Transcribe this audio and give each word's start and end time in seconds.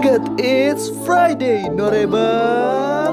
God 0.00 0.40
it's 0.40 0.88
Friday, 1.04 1.68
Norebang 1.68 3.12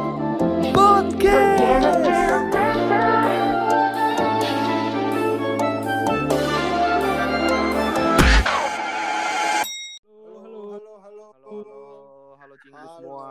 Podcast. 0.72 2.00
Halo, 9.36 10.40
halo, 10.40 10.62
halo, 10.72 10.94
halo, 11.04 11.26
Halo, 11.36 11.60
halo 12.40 12.56
Halo, 12.56 12.88
semua. 12.96 13.28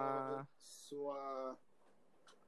semua. 0.61 1.21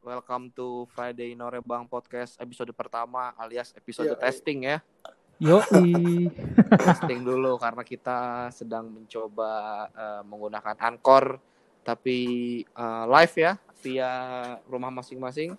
Welcome 0.04 0.52
to 0.52 0.84
Friday 0.92 1.32
Norebang 1.32 1.88
Podcast 1.88 2.36
episode 2.36 2.76
pertama 2.76 3.32
alias 3.40 3.72
episode 3.72 4.12
Iya, 4.12 4.20
testing 4.20 4.68
ya. 4.68 4.84
Yoi. 5.36 6.32
testing 6.86 7.20
dulu 7.20 7.60
karena 7.60 7.82
kita 7.84 8.18
sedang 8.50 8.88
mencoba 8.88 9.50
eh, 9.92 10.22
menggunakan 10.24 10.76
Anchor 10.80 11.36
tapi 11.84 12.18
eh, 12.64 13.04
live 13.06 13.34
ya 13.36 13.52
via 13.84 14.10
rumah 14.66 14.90
masing-masing. 14.90 15.54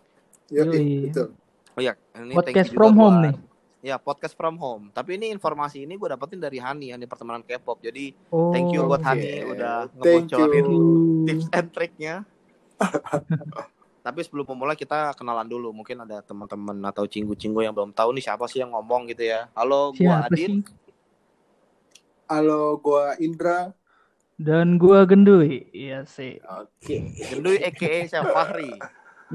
Yoi. 0.50 1.12
betul. 1.12 1.36
Oh 1.78 1.82
ya, 1.86 1.94
ini 2.18 2.34
Podcast 2.34 2.74
thank 2.74 2.74
you 2.74 2.80
from 2.82 2.94
home 2.98 3.18
buat- 3.22 3.26
nih. 3.30 3.36
Ya, 3.86 3.96
podcast 4.02 4.34
from 4.34 4.58
home. 4.58 4.90
Tapi 4.90 5.22
ini 5.22 5.30
informasi 5.30 5.86
ini 5.86 5.96
gue 5.96 6.10
dapetin 6.10 6.42
dari 6.42 6.58
Hani, 6.58 6.92
Hani 6.92 7.06
pertemanan 7.06 7.46
K-pop. 7.46 7.78
Jadi 7.80 8.10
Oh, 8.34 8.50
thank 8.50 8.74
you 8.74 8.84
buat 8.84 9.00
oke. 9.00 9.08
Hani 9.08 9.46
udah 9.48 9.86
ngebocorin 9.94 10.68
tips 11.30 11.46
and 11.54 11.70
triknya. 11.72 12.16
Tapi 14.08 14.24
sebelum 14.24 14.48
memulai 14.48 14.80
kita 14.80 15.12
kenalan 15.20 15.44
dulu. 15.44 15.76
Mungkin 15.76 16.00
ada 16.00 16.24
teman-teman 16.24 16.80
atau 16.88 17.04
cinggu-cinggu 17.04 17.60
yang 17.60 17.76
belum 17.76 17.92
tahu 17.92 18.16
nih 18.16 18.24
siapa 18.24 18.48
sih 18.48 18.64
yang 18.64 18.72
ngomong 18.72 19.12
gitu 19.12 19.28
ya. 19.28 19.52
Halo, 19.52 19.92
gua 19.92 20.00
Siapa 20.24 20.32
Adit. 20.32 20.48
sih? 20.48 20.64
Halo, 22.28 22.80
gua 22.80 23.20
Indra. 23.20 23.76
Dan 24.40 24.80
gua 24.80 25.04
gendui. 25.04 25.68
Iya 25.76 26.08
sih. 26.08 26.40
Oke. 26.40 27.12
Gendui 27.20 27.60
EKE 27.60 28.08
siapa? 28.08 28.32
Fahri. 28.32 28.72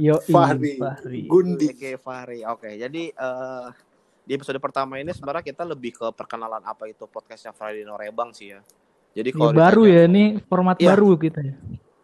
Yoi. 0.01 0.25
Fahri. 0.25 0.81
Fahri. 0.81 1.20
Gundi. 1.29 1.69
EKE 1.69 2.01
Fahri. 2.01 2.41
Oke, 2.48 2.73
jadi 2.73 3.12
eh, 3.12 3.67
di 4.23 4.33
episode 4.33 4.57
pertama 4.57 4.97
ini 4.97 5.12
sebenarnya 5.12 5.45
kita 5.45 5.69
lebih 5.69 5.92
ke 5.92 6.07
perkenalan 6.14 6.64
apa 6.64 6.89
itu 6.89 7.05
podcastnya 7.05 7.53
Friday 7.53 7.84
Norebang 7.84 8.33
sih 8.33 8.57
ya. 8.57 8.64
Jadi 9.12 9.34
Ini 9.34 9.36
kalau 9.36 9.53
baru 9.53 9.83
ditanya 9.84 10.01
ya 10.01 10.09
ini 10.09 10.25
format 10.48 10.77
Iya. 10.81 10.89
baru 10.97 11.09
kita 11.20 11.41
ya. 11.45 11.55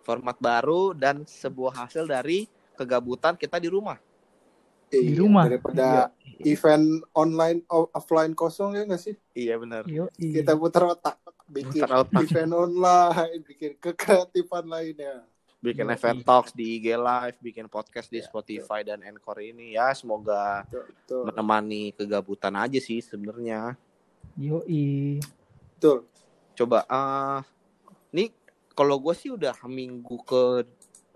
format 0.05 0.37
baru 0.37 0.93
dan 0.93 1.25
sebuah 1.25 1.85
hasil 1.85 2.05
dari 2.05 2.45
kegabutan 2.79 3.35
kita 3.35 3.59
di 3.59 3.67
rumah. 3.67 3.99
Di 4.87 5.03
Iya, 5.05 5.21
rumah. 5.21 5.45
Daripada 5.45 5.89
event 6.41 6.87
online 7.13 7.61
offline 7.69 8.33
kosong 8.33 8.73
ya 8.73 8.87
nggak 8.87 9.03
sih? 9.03 9.15
Iya 9.35 9.59
benar. 9.59 9.83
Yoi. 9.85 10.09
Kita 10.33 10.55
putar 10.55 10.89
otak. 10.89 11.19
Bikin 11.45 11.81
Putar 11.81 11.93
otak. 11.99 12.21
event 12.23 12.53
online, 12.55 13.41
bikin 13.43 13.73
kekreatifan 13.77 14.65
lainnya. 14.65 15.27
bikin 15.59 15.85
Yoi. 15.85 15.93
event 15.93 16.21
talks 16.23 16.55
di 16.55 16.79
IG 16.79 16.95
Live, 16.95 17.37
bikin 17.39 17.67
podcast 17.67 18.07
di 18.07 18.17
Ya, 18.17 18.25
Spotify 18.25 18.81
dan 18.81 19.03
Anchor 19.03 19.43
ini 19.43 19.75
ya 19.75 19.91
semoga 19.91 20.63
Betul, 20.65 20.87
betul. 20.87 21.23
menemani 21.27 21.83
kegabutan 21.93 22.55
aja 22.55 22.79
sih 22.79 23.03
sebenarnya. 23.03 23.75
Yoi. 24.37 25.19
betul. 25.75 26.07
Coba 26.55 26.87
eh 26.87 27.41
nih 28.11 28.31
kalau 28.71 28.97
gue 28.97 29.11
sih 29.13 29.29
udah 29.29 29.59
minggu 29.65 30.23
ke 30.23 30.63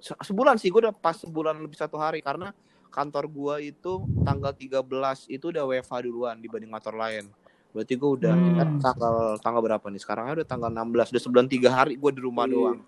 se- 0.03 0.19
sebulan 0.21 0.59
sih 0.59 0.69
gue 0.69 0.83
udah 0.83 0.93
pas 0.93 1.15
sebulan 1.15 1.55
lebih 1.57 1.79
satu 1.79 1.95
hari 1.95 2.19
karena 2.19 2.51
kantor 2.91 3.25
gue 3.25 3.73
itu 3.73 3.93
tanggal 4.21 4.51
13 4.51 4.85
itu 5.27 5.49
udah 5.49 5.65
WFH 5.65 5.95
duluan 6.03 6.37
dibanding 6.37 6.69
kantor 6.69 6.95
lain. 6.99 7.25
Berarti 7.73 7.95
gue 7.95 8.11
udah 8.13 8.35
Hmm. 8.35 8.59
eh, 8.59 8.69
tanggal 8.79 9.15
tanggal 9.39 9.63
berapa 9.63 9.87
nih? 9.87 9.97
Sekarang 9.97 10.29
udah 10.29 10.45
tanggal 10.45 10.69
16, 10.69 11.09
udah 11.09 11.23
sebulan 11.23 11.47
tiga 11.47 11.71
hari 11.73 11.95
gue 11.95 12.11
di 12.11 12.21
rumah 12.21 12.45
Iya. 12.45 12.53
doang. 12.53 12.79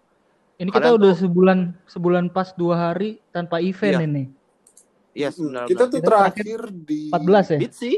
Ini 0.54 0.68
Kalian 0.68 0.74
kita 0.76 0.88
udah 0.92 1.12
sebulan 1.16 1.58
sebulan 1.88 2.24
pas 2.28 2.52
dua 2.52 2.74
hari 2.84 3.22
tanpa 3.30 3.58
event 3.58 3.96
Iya. 3.96 4.04
ini. 4.04 4.24
Iya, 5.14 5.28
Hmm, 5.28 5.36
sebenarnya. 5.39 5.70
Kita 5.70 5.84
tuh 5.89 6.00
terakhir 6.00 6.60
di 6.68 7.00
14 7.08 7.46
ya? 7.48 7.58
Beat 7.58 7.72
sih, 7.72 7.96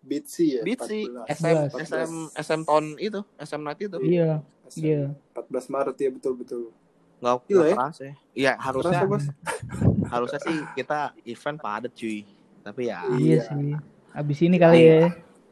Bitsy 0.00 0.46
ya. 0.50 0.62
Bitsy, 0.64 1.00
14. 1.04 1.28
SM, 1.28 1.56
14. 1.68 1.84
SM, 1.84 2.12
SM 2.34 2.60
tahun 2.64 2.84
itu, 2.96 3.20
SM 3.36 3.60
Night 3.60 3.78
itu. 3.78 3.98
Iya. 4.00 4.40
SM. 4.66 4.80
Iya. 4.82 5.02
14 5.36 5.68
Maret 5.68 5.96
ya 5.98 6.08
betul-betul. 6.10 6.64
Nggak, 6.64 6.72
Gila 6.72 6.87
nggak 7.18 7.34
ya. 7.50 7.74
kerasa 7.74 8.02
ya. 8.06 8.14
Iya, 8.38 8.52
harusnya 8.62 9.02
Kerasa, 9.02 9.10
Bos? 9.10 9.26
harusnya 10.14 10.40
sih 10.40 10.56
kita 10.78 10.98
event 11.26 11.58
padat 11.58 11.92
cuy. 11.92 12.22
Tapi 12.62 12.82
ya, 12.86 13.02
Iya. 13.10 13.18
Iya 13.18 13.38
sih. 13.42 13.72
Abis 14.14 14.38
ini 14.42 14.56
kali 14.56 14.76
Iya. 14.78 14.94
ya. 14.94 15.08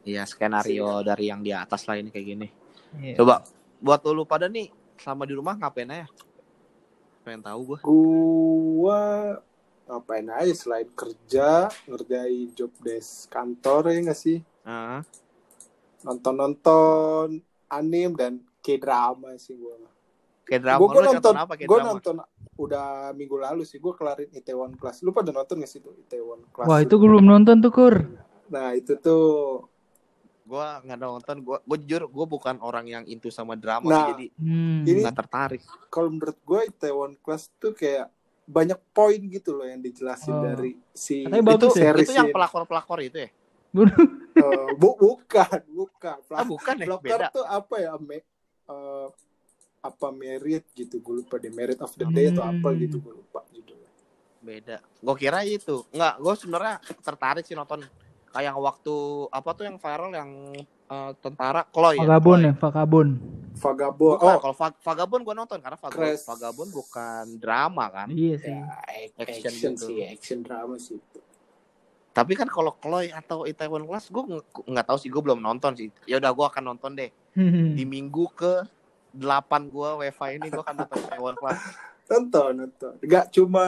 ya 0.07 0.23
skenario 0.23 1.03
dari 1.03 1.27
yang 1.27 1.43
di 1.43 1.51
atas 1.51 1.83
lah 1.83 1.99
ini 1.99 2.07
kayak 2.07 2.25
gini. 2.25 2.47
Iya. 3.03 3.19
Coba 3.19 3.43
buat 3.77 3.99
lu 4.07 4.23
pada 4.23 4.47
nih 4.47 4.71
selama 4.95 5.27
di 5.27 5.33
rumah 5.35 5.59
ngapain 5.59 5.91
aja? 5.91 6.07
Pengen 7.27 7.43
tahu 7.43 7.59
gua. 7.75 7.79
Gua 7.83 9.01
ngapain 9.87 10.27
aja 10.31 10.53
selain 10.55 10.87
kerja, 10.95 11.67
ngerjain 11.87 12.55
job 12.55 12.71
desk 12.79 13.27
kantor 13.27 13.91
ya 13.91 13.99
nggak 14.07 14.19
sih? 14.19 14.39
Nonton-nonton 16.07 17.43
anim 17.67 18.15
dan 18.15 18.39
K-drama 18.63 19.35
sih 19.35 19.59
gua. 19.59 19.75
Kayak 20.47 20.61
drama 20.63 20.79
Gua, 20.79 20.87
gua 20.89 21.03
nonton, 21.05 21.33
apa 21.35 21.53
kayak 21.53 21.67
gua 21.67 21.77
drama? 21.77 21.91
nonton 21.93 22.15
udah 22.57 22.85
minggu 23.11 23.35
lalu 23.37 23.61
sih 23.61 23.77
gua 23.77 23.93
kelarin 23.93 24.31
Itaewon 24.31 24.73
Class. 24.73 25.03
Lu 25.03 25.11
pada 25.11 25.29
nonton 25.29 25.59
gak 25.59 25.67
sih 25.67 25.77
tuh 25.77 25.93
Itaewon 25.93 26.47
Class? 26.49 26.65
Wah, 26.65 26.79
itu 26.79 26.95
gue 26.95 27.05
belum 27.05 27.23
nonton 27.23 27.59
tuh, 27.59 27.69
Kur. 27.69 27.95
Nah, 28.47 28.71
itu 28.71 28.95
tuh 28.95 29.67
Gua 30.41 30.79
nggak 30.79 30.95
nonton, 30.97 31.35
gua 31.43 31.59
jujur 31.77 32.07
gua 32.07 32.23
bukan 32.23 32.55
orang 32.59 32.87
yang 32.87 33.03
into 33.03 33.27
sama 33.27 33.53
drama 33.53 33.83
Nah, 33.83 33.99
sih, 33.99 34.07
jadi 34.09 34.25
Hmm. 34.39 34.81
Ini- 34.81 35.03
nggak 35.03 35.17
tertarik. 35.19 35.61
kalau 35.89 36.07
menurut 36.07 36.39
gua 36.41 36.63
Itaewon 36.63 37.19
Class 37.19 37.51
tuh 37.53 37.75
kayak 37.75 38.07
banyak 38.47 38.79
poin 38.89 39.19
gitu 39.19 39.51
loh 39.51 39.67
yang 39.67 39.83
dijelasin 39.83 40.31
Oh. 40.31 40.39
dari 40.41 40.79
si 40.89 41.27
Katanya 41.27 41.51
Itu 41.53 41.67
ya? 41.67 41.75
series 41.83 42.07
itu 42.07 42.15
yang 42.15 42.31
ini. 42.31 42.33
pelakor-pelakor 42.33 42.99
itu 43.03 43.17
ya? 43.19 43.29
Eh, 44.37 44.69
bu, 44.73 44.95
bukan, 44.95 45.59
bukan. 45.67 46.17
Ah, 46.31 46.47
bukan 46.47 46.75
Pelakor 46.79 47.03
beda. 47.03 47.27
tuh 47.27 47.43
apa 47.43 47.75
ya? 47.77 47.91
Me, 47.99 48.15
eh, 48.15 48.21
apa 49.87 50.07
merit 50.09 50.67
gitu 50.71 50.99
gue 50.99 51.15
lupa 51.17 51.35
deh 51.35 51.49
merit 51.49 51.79
of 51.79 51.91
the 51.93 52.05
day 52.05 52.27
atau 52.27 52.43
apa 52.43 52.67
Hmm. 52.67 52.77
gitu 52.77 52.99
gue 52.99 53.13
lupa 53.15 53.39
judulnya 53.47 53.85
Beda. 54.39 54.77
Gue 54.97 55.15
kira 55.17 55.41
itu. 55.41 55.83
Enggak, 55.89 56.13
gue 56.17 56.33
sebenarnya 56.37 56.75
tertarik 57.01 57.43
sih 57.43 57.51
nonton 57.51 57.83
kayak 58.29 58.43
yang 58.45 58.57
waktu 58.57 58.95
apa 59.27 59.49
tuh 59.51 59.65
yang 59.65 59.75
viral 59.75 60.11
yang 60.13 60.29
eh, 60.85 61.11
tentara 61.17 61.65
Chloe 61.65 61.95
ya? 61.95 62.05
Vagabond 62.05 62.23
Chloe. 62.37 62.47
ya, 62.47 62.53
Vagabond. 62.55 63.11
Vagabond 63.57 64.13
Bukan, 64.13 64.29
oh 64.29 64.39
kalau 64.39 64.55
Vag- 64.55 64.79
Vagabond 64.79 65.21
gue 65.21 65.35
nonton 65.35 65.57
karena 65.57 65.75
Vagabond, 65.75 65.99
Crash. 66.13 66.23
Vagabond 66.23 66.69
bukan 66.71 67.25
drama 67.35 67.85
kan. 67.89 68.07
Iya 68.07 68.35
sih. 68.37 68.53
ya, 68.53 68.63
Action 69.17 69.51
action, 69.51 69.71
gitu. 69.73 69.85
sih 69.85 69.97
action 70.05 70.39
drama 70.41 70.75
sih 70.77 70.95
itu 70.95 71.19
Tapi 72.09 72.33
kan 72.33 72.47
kalau 72.47 72.71
Chloe 72.73 73.09
atau 73.09 73.43
Itaewon 73.43 73.83
Class 73.83 74.07
gue 74.07 74.23
nggak 74.63 74.85
tahu 74.85 74.97
sih 74.97 75.05
gue 75.07 75.19
belum 75.19 75.37
nonton 75.37 75.73
sih. 75.73 75.89
Ya 76.03 76.17
udah 76.17 76.29
gue 76.29 76.45
akan 76.47 76.63
nonton 76.67 76.93
deh 76.93 77.11
di 77.69 77.83
minggu 77.83 78.25
ke 78.31 78.53
8 79.17 79.67
gue 79.67 79.89
WiFi 79.99 80.29
ini 80.37 80.47
gue 80.47 80.61
akan 80.61 80.75
nonton 80.77 80.97
Itaewon 81.01 81.35
Class. 81.35 81.61
nonton 82.07 82.51
nonton 82.55 82.93
nggak 83.03 83.25
cuma 83.35 83.63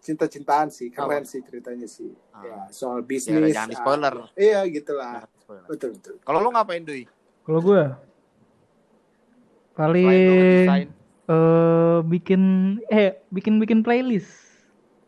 cinta-cintaan 0.00 0.66
sih 0.68 0.90
keren 0.90 1.22
Apa? 1.22 1.30
sih 1.30 1.38
ceritanya 1.40 1.86
sih 1.86 2.10
Ah. 2.34 2.42
ya 2.42 2.58
soal 2.68 2.98
ya 3.00 3.06
bisnis 3.06 3.38
udah, 3.38 3.54
jangan 3.54 3.70
di 3.70 3.76
ah, 3.76 3.80
spoiler. 3.80 4.14
iya 4.34 4.60
gitulah 4.66 5.22
betul 5.70 5.94
betul 5.94 6.14
Kalau 6.20 6.38
lu 6.42 6.50
ngapain 6.50 6.82
Dui? 6.82 7.06
Kalau 7.46 7.60
gue 7.62 7.84
Selain 9.70 9.90
lu 9.92 10.10
paling 10.66 10.88
eh 11.26 11.98
bikin 12.02 12.42
eh 12.86 13.10
bikin 13.28 13.54
bikin 13.58 13.78
playlist 13.80 14.30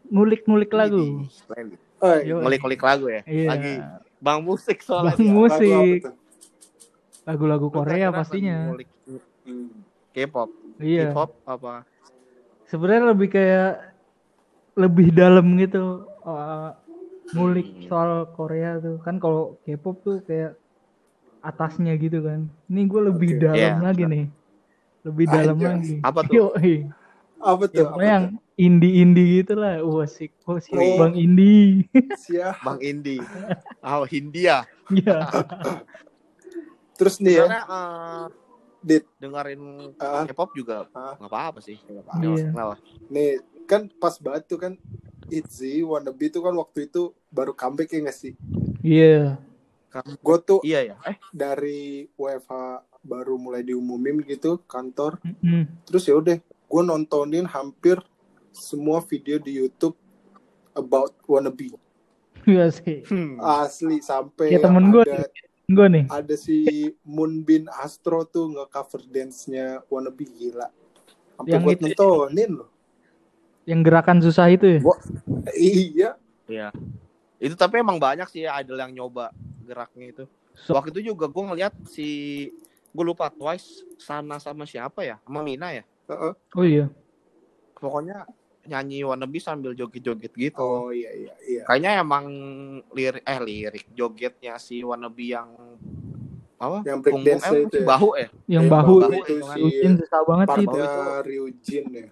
ngulik-ngulik 0.09 0.71
lagu 0.71 1.27
playlist. 1.47 1.83
oh, 1.99 2.17
Yo. 2.23 2.39
Ngulik-ngulik 2.41 2.81
lagu 2.81 3.07
ya. 3.09 3.21
Iya. 3.27 3.49
Lagi 3.49 3.75
Bang 4.19 4.43
musik 4.43 4.83
soalnya. 4.83 5.15
Bang. 5.15 5.31
Musik. 5.31 6.01
lagu-lagu 7.23 7.69
Korea 7.69 8.09
pastinya 8.09 8.73
ngulik. 8.73 8.89
K-pop, 10.13 10.51
iya 10.83 11.09
hip 11.09 11.17
hop 11.17 11.31
apa? 11.49 11.85
sebenarnya 12.69 13.17
lebih 13.17 13.29
kayak 13.33 13.73
lebih 14.77 15.09
dalam 15.17 15.57
gitu 15.57 16.05
eh, 16.27 16.71
ngulik 17.33 17.69
Hmm. 17.69 17.85
soal 17.89 18.11
Korea 18.37 18.77
tuh 18.81 19.01
kan 19.05 19.17
kalau 19.21 19.57
K-pop 19.65 20.01
tuh 20.05 20.21
kayak 20.25 20.57
atasnya 21.41 21.95
gitu 21.97 22.21
kan 22.25 22.49
ini 22.69 22.85
gue 22.85 23.01
lebih 23.09 23.31
Oke. 23.37 23.41
dalam 23.41 23.57
Iya, 23.57 23.85
lagi 23.85 24.05
nih 24.05 24.25
lebih 25.07 25.25
dalam 25.31 25.57
Anjas. 25.57 25.69
lagi 25.73 25.95
Apa 26.05 26.21
tuh? 26.27 26.35
Yoi. 26.37 26.75
apa 27.39 27.65
Ya, 27.71 27.71
tuh 27.71 27.87
apa 27.95 28.03
yang 28.03 28.25
indie-indie 28.59 29.29
gitu 29.45 29.55
lah 29.55 29.79
wah 29.87 30.09
sik 30.09 30.35
oh, 30.45 30.59
sik 30.59 30.75
Oh. 30.75 30.99
bang? 30.99 31.15
Siap. 32.27 32.61
Bang 32.65 32.81
Indi. 32.83 33.17
Oh, 33.85 34.05
Hindia. 34.05 34.67
ya 34.91 35.29
terus 36.99 37.23
nih 37.23 37.39
ya 37.39 37.47
eh, 37.63 38.27
Dit. 38.81 39.05
dengerin 39.17 39.93
Ah. 39.97 40.23
K-pop 40.25 40.51
juga 40.53 40.87
Ah. 40.91 41.15
nggak 41.15 41.27
apa-apa 41.27 41.59
sih. 41.59 41.77
Nggak 41.81 42.05
apa-apa. 42.05 42.23
Iya. 42.25 42.47
Kenapa? 42.49 42.75
nih 43.09 43.31
kan 43.65 43.83
pas 43.93 44.15
banget 44.17 44.43
tuh 44.47 44.59
kan 44.59 44.73
Itzy 45.29 45.83
Wannabe 45.83 46.29
tuh 46.29 46.41
kan 46.41 46.55
waktu 46.55 46.87
itu 46.87 47.13
baru 47.29 47.53
comeback 47.53 47.91
ya 47.91 48.01
nggak 48.01 48.17
sih 48.17 48.33
iya 48.81 49.37
gue 50.15 50.37
tuh 50.41 50.61
Iya 50.63 50.81
ya. 50.87 50.97
Eh, 51.03 51.17
dari 51.31 51.81
WFH 52.15 52.53
baru 52.99 53.37
mulai 53.37 53.61
diumumin 53.61 54.21
gitu 54.23 54.61
kantor 54.63 55.21
Mm-mm. 55.21 55.69
terus 55.85 56.05
ya 56.05 56.15
udah 56.15 56.37
gue 56.41 56.83
nontonin 56.83 57.45
hampir 57.45 58.01
semua 58.51 59.01
video 59.01 59.37
di 59.37 59.53
YouTube 59.55 59.97
about 60.73 61.13
wannabe 61.25 61.77
Iya 62.45 62.71
sih. 62.71 63.05
Hmm. 63.05 63.37
asli 63.39 64.01
sampai 64.01 64.49
Ya, 64.51 64.59
temen 64.59 64.89
gua 64.89 65.05
ada 65.05 65.29
Gue 65.69 65.85
nih. 65.87 66.09
ada 66.09 66.33
si 66.33 66.65
Moonbin 67.05 67.69
Astro 67.69 68.25
tuh 68.25 68.49
nge-cover 68.49 69.05
dance-nya 69.05 69.85
wannabe 69.87 70.25
gila 70.25 70.65
sampai 71.37 71.53
Yang 71.53 71.63
buat 71.63 71.77
itu- 71.77 71.85
nontonin 71.93 72.51
loh 72.57 72.71
Yang 73.69 73.81
gerakan 73.85 74.19
susah 74.19 74.49
itu 74.49 74.65
ya. 74.65 74.81
Gua- 74.81 75.03
iya 75.61 76.11
Iya. 76.49 76.69
Itu 77.37 77.53
tapi 77.53 77.79
emang 77.79 78.01
banyak 78.01 78.25
sih 78.27 78.49
idol 78.49 78.81
yang 78.81 78.97
nyoba 78.97 79.29
geraknya 79.61 80.09
itu. 80.09 80.25
So- 80.57 80.73
Waktu 80.73 80.97
itu 80.97 81.13
juga 81.13 81.29
gue 81.29 81.45
ngeliat 81.45 81.77
si 81.85 82.09
gue 82.89 83.05
lupa 83.05 83.29
Twice 83.29 83.85
sana 84.01 84.41
sama 84.41 84.65
siapa 84.65 85.05
ya 85.05 85.21
sama 85.21 85.45
Mina 85.45 85.69
ya 85.71 85.85
Heeh. 86.09 86.33
Oh 86.57 86.65
iya. 86.65 86.89
pokoknya 87.77 88.25
nyanyi 88.69 89.01
wannabe 89.03 89.41
sambil 89.41 89.73
joget-joget 89.73 90.33
gitu. 90.37 90.61
Oh 90.61 90.93
iya 90.93 91.09
iya 91.17 91.35
iya. 91.49 91.63
Kayaknya 91.65 91.91
emang 92.05 92.25
lirik 92.93 93.25
eh 93.25 93.41
lirik 93.41 93.87
jogetnya 93.97 94.61
si 94.61 94.85
wannabe 94.85 95.25
yang 95.33 95.49
apa? 96.61 96.85
Yang 96.85 96.99
break 97.01 97.21
dance 97.25 97.47
eh, 97.49 97.65
itu 97.65 97.77
ya? 97.81 97.87
bahu 97.89 98.09
eh? 98.21 98.29
Yang 98.45 98.65
Eh, 98.65 98.71
bahu 98.71 98.95
bahu 99.01 99.13
itu 99.17 99.35
si 99.41 99.61
Rutin 99.65 99.93
susah 99.97 100.21
banget 100.29 100.47
sih 100.47 100.65
itu. 100.65 100.77
partnya 100.77 101.17
Ryujin 101.25 101.85
ya. 101.89 102.07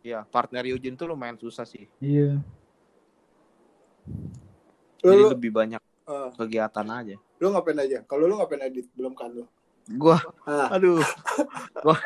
Ya 0.00 0.18
partner 0.28 0.62
Ryujin 0.68 0.94
tuh 1.00 1.06
lumayan 1.08 1.36
susah 1.40 1.64
sih. 1.64 1.88
Iya. 1.98 2.38
jadi 5.00 5.22
lu, 5.24 5.32
lebih 5.32 5.48
banyak 5.54 5.80
eh, 5.80 6.30
kegiatan 6.36 6.86
aja. 6.92 7.16
Lu 7.40 7.46
ngapain 7.56 7.78
aja? 7.80 8.04
Kalau 8.04 8.28
lu 8.28 8.36
ngapain 8.36 8.60
edit 8.68 8.84
belum 8.92 9.16
kan 9.16 9.32
lu? 9.32 9.48
Gua. 9.96 10.20
Ah. 10.44 10.76
Aduh. 10.76 11.00
Gua 11.84 11.96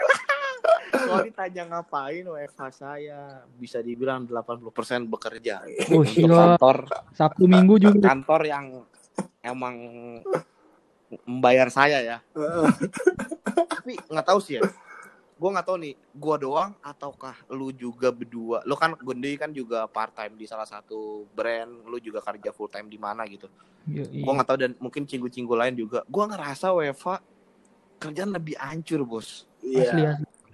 kalau 1.04 1.20
ditanya 1.24 1.62
ngapain 1.68 2.24
WFH 2.24 2.62
saya 2.72 3.44
bisa 3.60 3.78
dibilang 3.84 4.24
80% 4.24 5.04
bekerja. 5.06 5.62
Oh 5.92 6.02
untuk 6.02 6.32
kantor. 6.32 6.76
Sabtu 7.12 7.44
Minggu 7.44 7.76
juga. 7.78 8.10
kantor 8.10 8.40
yang 8.48 8.66
emang 9.44 9.76
membayar 11.28 11.68
saya 11.68 12.00
ya. 12.00 12.18
Tapi 13.54 14.00
nggak 14.08 14.26
tahu 14.26 14.40
sih 14.40 14.58
ya. 14.58 14.62
Gue 15.34 15.50
nggak 15.50 15.66
tahu 15.66 15.76
nih 15.82 15.94
gua 16.14 16.36
doang 16.38 16.70
ataukah 16.80 17.36
lu 17.52 17.74
juga 17.74 18.08
berdua? 18.14 18.62
Lu 18.64 18.78
kan 18.78 18.96
Gundi 18.96 19.36
kan 19.36 19.50
juga 19.50 19.84
part 19.90 20.14
time 20.14 20.38
di 20.38 20.46
salah 20.48 20.64
satu 20.64 21.28
brand 21.34 21.84
lu 21.84 21.98
juga 22.00 22.24
kerja 22.24 22.54
full 22.54 22.70
time 22.70 22.88
di 22.88 22.96
mana 22.96 23.26
gitu. 23.28 23.50
Iya, 23.84 24.08
iya. 24.08 24.24
gua 24.24 24.40
nggak 24.40 24.48
tahu 24.48 24.58
dan 24.62 24.72
mungkin 24.80 25.04
cinggu-cinggu 25.04 25.52
lain 25.52 25.74
juga. 25.76 26.06
Gua 26.08 26.30
ngerasa 26.30 26.72
WFA 26.72 27.20
kerjaan 28.00 28.30
lebih 28.32 28.56
hancur 28.56 29.04
bos. 29.04 29.44
Iya 29.60 29.90
Asli 29.90 30.02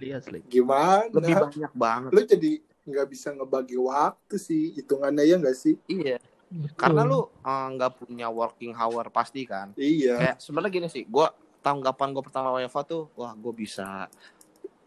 asli 0.01 0.17
asli. 0.17 0.39
Gimana? 0.49 1.05
Lebih 1.13 1.35
banyak 1.37 1.73
banget. 1.77 2.09
Lu 2.09 2.21
jadi 2.25 2.51
nggak 2.81 3.07
bisa 3.13 3.29
ngebagi 3.29 3.77
waktu 3.77 4.35
sih 4.41 4.73
hitungannya 4.73 5.23
ya 5.29 5.35
nggak 5.37 5.57
sih? 5.57 5.77
Iya. 5.85 6.17
Betul. 6.51 6.75
karena 6.75 7.07
lu 7.07 7.31
eh, 7.31 7.67
nggak 7.79 7.91
punya 7.95 8.27
working 8.27 8.73
hour 8.75 9.07
pasti 9.07 9.47
kan? 9.47 9.71
Iya. 9.79 10.19
Kayak 10.19 10.37
sebenarnya 10.43 10.71
gini 10.73 10.87
sih 10.91 11.03
gua 11.07 11.31
tanggapan 11.61 12.09
gue 12.11 12.23
pertama 12.25 12.57
WFA 12.57 12.81
tuh 12.83 13.03
wah 13.13 13.31
gue 13.37 13.53
bisa 13.53 14.09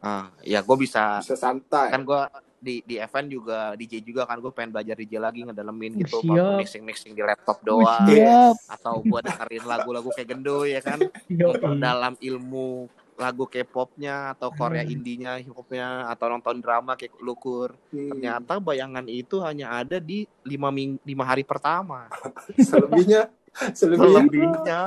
ah 0.05 0.27
ya 0.43 0.61
gue 0.61 0.77
bisa 0.77 1.23
bisa 1.23 1.39
santai. 1.39 1.89
kan 1.89 2.03
gue 2.03 2.21
di 2.65 2.81
di 2.83 2.97
event 2.97 3.29
juga 3.31 3.73
DJ 3.79 4.03
juga 4.03 4.25
kan 4.25 4.41
gue 4.43 4.49
pengen 4.51 4.75
belajar 4.75 4.97
DJ 4.99 5.23
lagi 5.23 5.45
ngedalemin 5.47 6.01
gitu 6.03 6.21
Siap. 6.21 6.61
mixing 6.61 6.85
mixing 6.85 7.13
di 7.13 7.23
laptop 7.23 7.61
doang. 7.61 8.09
siap. 8.09 8.57
atau 8.69 9.01
gue 9.05 9.21
dengerin 9.21 9.65
lagu-lagu 9.65 10.09
kayak 10.13 10.29
gendo 10.33 10.65
ya 10.65 10.81
kan? 10.81 10.99
Memperdalam 11.29 12.17
ilmu 12.21 12.89
lagu 13.15 13.47
K-popnya 13.47 14.35
atau 14.35 14.51
Korea 14.51 14.83
Hmm. 14.83 14.91
indinya 14.91 15.33
hip 15.37 15.51
hopnya 15.51 16.07
atau 16.09 16.27
nonton 16.29 16.59
drama 16.59 16.95
kayak 16.95 17.15
lukur. 17.19 17.73
Hmm, 17.89 18.11
ternyata 18.11 18.59
bayangan 18.59 19.07
itu 19.07 19.39
hanya 19.39 19.71
ada 19.73 19.99
di 19.99 20.27
lima 20.43 20.69
ming 20.69 20.99
lima 21.01 21.23
hari 21.23 21.43
pertama. 21.43 22.11
Selebihnya 22.59 23.31
selebihnya. 23.71 24.11
Selebihnya. 24.11 24.81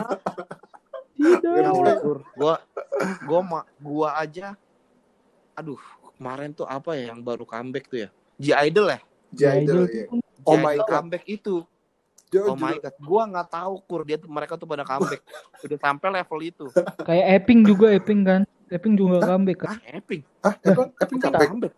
Tidak. 1.18 1.50
ya 1.50 1.72
lukur 1.74 2.22
gua 2.36 2.62
gua 3.26 3.40
ma 3.42 3.60
gua 3.80 4.10
aja 4.18 4.54
aduh 5.54 5.82
kemarin 6.14 6.54
tuh 6.54 6.68
apa 6.68 6.94
ya 6.94 7.10
yang 7.10 7.26
baru 7.26 7.42
comeback 7.42 7.90
tuh 7.90 8.06
ya? 8.06 8.10
G 8.38 8.54
Idol 8.54 8.94
ya 8.94 9.00
Jidol 9.34 9.90
tuh 9.90 9.98
ya 9.98 10.06
pun 10.06 10.20
G 10.22 10.46
Oh 10.46 10.58
my 10.58 10.76
Idol 10.76 10.86
God. 10.86 10.94
comeback 10.94 11.24
itu 11.26 11.66
Jujur. 12.28 12.52
oh 12.52 12.56
my 12.56 12.76
god 12.76 12.96
gua 13.00 13.24
nggak 13.26 13.48
tahu 13.50 13.74
kur 13.84 14.02
dia 14.04 14.16
tuh 14.16 14.28
mereka 14.28 14.54
tuh 14.54 14.64
pada 14.64 14.84
comeback 14.84 15.24
udah 15.64 15.78
sampai 15.78 16.08
level 16.14 16.40
itu 16.42 16.66
kayak 17.02 17.26
Epping 17.38 17.60
juga 17.64 17.88
Epping 17.90 18.20
kan. 18.22 18.42
Epping 18.68 18.94
juga 18.94 19.24
comeback 19.24 19.58
kan. 19.60 19.70
ah 19.72 19.80
epic 19.90 20.22
ah 20.42 20.54
Epic 20.98 21.18
comeback 21.18 21.48
comeback 21.48 21.74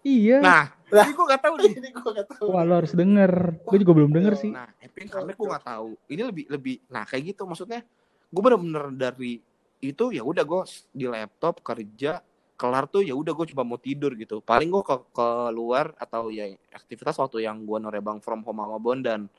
Iya. 0.00 0.38
nah 0.38 0.64
Lah. 0.88 1.04
ini 1.04 1.12
gua 1.12 1.26
nggak 1.26 1.42
tahu 1.42 1.54
nih 1.58 1.72
ini 1.74 1.88
gua 1.90 2.10
gak 2.14 2.28
tahu 2.30 2.46
Wah 2.48 2.62
lo 2.62 2.74
harus 2.78 2.94
denger. 2.94 3.32
Gue 3.60 3.76
juga 3.76 3.92
belum 3.92 4.08
denger 4.08 4.34
sih. 4.36 4.50
nah 4.54 4.70
epic 4.78 5.10
comeback 5.10 5.36
gua 5.36 5.48
nggak 5.52 5.66
tahu 5.66 5.88
ini 6.06 6.22
lebih 6.22 6.44
lebih 6.48 6.76
nah 6.86 7.02
kayak 7.02 7.22
gitu 7.28 7.42
maksudnya 7.44 7.82
gua 8.30 8.42
bener-bener 8.44 8.84
dari 8.94 9.42
itu 9.78 10.04
ya 10.10 10.22
udah 10.22 10.42
gua 10.42 10.62
di 10.88 11.04
laptop 11.04 11.60
kerja 11.60 12.22
kelar 12.58 12.90
tuh 12.90 13.06
ya 13.06 13.14
udah 13.14 13.32
gue 13.32 13.46
cuma 13.54 13.62
mau 13.62 13.78
tidur 13.78 14.18
gitu. 14.18 14.42
Paling 14.42 14.68
gue 14.68 14.82
ke 14.82 14.96
keluar 15.14 15.94
atau 15.94 16.28
ya 16.34 16.50
aktivitas 16.74 17.14
waktu 17.16 17.46
yang 17.46 17.62
gue 17.62 17.78
norebang 17.78 18.18
from 18.18 18.42
home 18.42 18.58
sama 18.58 18.78
Bondan 18.82 19.30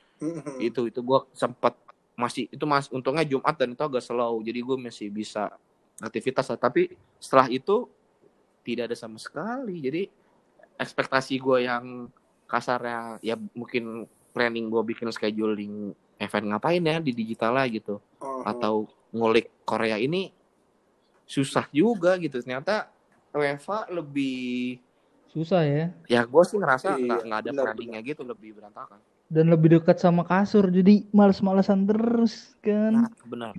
itu 0.56 0.88
itu 0.88 1.00
gue 1.04 1.20
sempat 1.36 1.76
masih 2.16 2.48
itu 2.52 2.64
mas 2.68 2.88
untungnya 2.92 3.24
Jumat 3.24 3.56
dan 3.56 3.72
itu 3.72 3.80
agak 3.80 4.04
slow 4.04 4.44
jadi 4.44 4.60
gue 4.60 4.76
masih 4.76 5.08
bisa 5.08 5.48
aktivitas 6.00 6.52
lah. 6.52 6.60
tapi 6.60 6.92
setelah 7.20 7.48
itu 7.52 7.88
tidak 8.64 8.92
ada 8.92 8.96
sama 8.96 9.20
sekali. 9.20 9.80
Jadi 9.80 10.02
ekspektasi 10.80 11.36
gue 11.36 11.68
yang 11.68 12.08
kasarnya 12.48 13.20
ya 13.20 13.36
mungkin 13.52 14.08
planning 14.32 14.72
gue 14.72 14.82
bikin 14.94 15.12
scheduling 15.12 15.92
event 16.20 16.46
ngapain 16.52 16.82
ya 16.82 16.96
di 17.00 17.12
digital 17.12 17.56
lah 17.56 17.66
gitu. 17.68 18.00
Oh, 18.20 18.42
atau 18.44 18.88
ngulik 19.12 19.64
Korea 19.64 20.00
ini 20.00 20.32
susah 21.28 21.68
juga 21.72 22.16
gitu. 22.16 22.40
Ternyata 22.40 22.88
UEFA 23.32 23.86
lebih 23.90 24.78
Susah 25.30 25.62
ya. 25.62 25.84
ya 26.10 26.26
gue 26.26 26.42
sih 26.42 26.58
ngerasa 26.58 26.98
Iya, 26.98 27.06
nggak 27.06 27.20
nggak 27.22 27.40
ada 27.40 27.50
benar, 27.50 27.64
planningnya 27.70 28.00
gitu 28.02 28.22
lebih 28.26 28.50
berantakan 28.58 28.98
Dan 29.30 29.46
lebih 29.46 29.78
dekat 29.78 30.02
sama 30.02 30.26
kasur 30.26 30.66
jadi 30.68 31.06
males-malesan 31.14 31.86
terus 31.86 32.58
kan. 32.58 33.06
nah 33.06 33.10
benar 33.22 33.54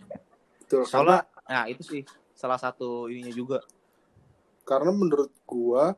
betul. 0.60 0.84
karena 0.84 1.24
soalnya 1.24 1.24
nah 1.48 1.64
itu 1.68 1.84
sih 1.84 2.02
salah 2.36 2.60
satu 2.60 3.08
ininya 3.08 3.32
juga 3.32 3.60
karena 4.62 4.92
menurut 4.92 5.32
gua 5.48 5.96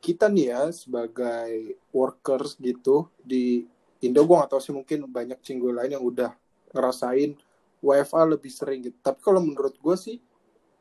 kita 0.00 0.26
nih 0.26 0.46
ya 0.50 0.62
sebagai 0.72 1.76
workers 1.92 2.56
gitu 2.58 3.06
di 3.20 3.68
Indo 4.00 4.24
gua 4.24 4.42
gak 4.42 4.56
tahu 4.56 4.60
sih 4.64 4.72
mungkin 4.72 5.04
banyak 5.06 5.38
cinggu 5.44 5.70
lain 5.70 5.92
yang 5.92 6.00
udah 6.00 6.32
ngerasain 6.72 7.36
WFA 7.80 8.24
lebih 8.28 8.48
sering 8.48 8.80
gitu. 8.80 8.96
Tapi 8.98 9.20
kalau 9.20 9.44
menurut 9.44 9.76
gua 9.76 9.92
sih 9.94 10.16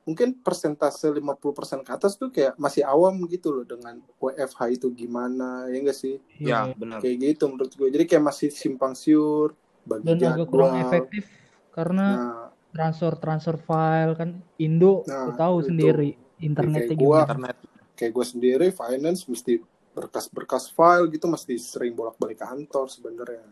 mungkin 0.10 0.34
persentase 0.36 1.06
50% 1.08 1.54
ke 1.80 1.92
atas 1.94 2.18
tuh 2.18 2.28
kayak 2.28 2.58
masih 2.58 2.82
awam 2.82 3.13
gitu 3.25 3.54
loh 3.54 3.62
dengan 3.63 4.01
WFH 4.18 4.60
itu 4.74 4.89
gimana 4.92 5.70
ya 5.70 5.78
enggak 5.78 5.94
sih? 5.96 6.18
ya 6.36 6.66
Iya. 6.66 6.74
benar 6.74 6.98
Kayak 6.98 7.18
gitu 7.24 7.44
menurut 7.46 7.70
gue. 7.72 7.88
Jadi 7.88 8.06
kayak 8.06 8.24
masih 8.25 8.50
simpang 8.50 8.94
siur 8.94 9.54
bagi 9.84 10.10
Dan 10.10 10.18
agak 10.34 10.48
kurang 10.48 10.74
jadwal. 10.74 10.84
efektif 10.84 11.24
karena 11.70 12.06
Nah, 12.10 12.48
transfer 12.70 13.13
transfer 13.16 13.58
file 13.58 14.13
kan 14.13 14.30
Indo 14.58 15.06
Nah, 15.06 15.30
tahu 15.32 15.56
itu. 15.60 15.68
sendiri 15.68 16.10
internetnya 16.39 16.89
Kayak 16.89 17.00
gua- 17.00 17.22
internet 17.24 17.56
kayak 17.94 18.12
gue 18.12 18.25
sendiri 18.25 18.66
finance 18.72 19.22
mesti 19.24 19.54
berkas-berkas 19.92 20.72
file 20.72 21.06
gitu 21.08 21.25
mesti 21.25 21.54
sering 21.56 21.92
bolak-balik 21.92 22.39
kantor 22.39 22.88
sebenarnya. 22.88 23.46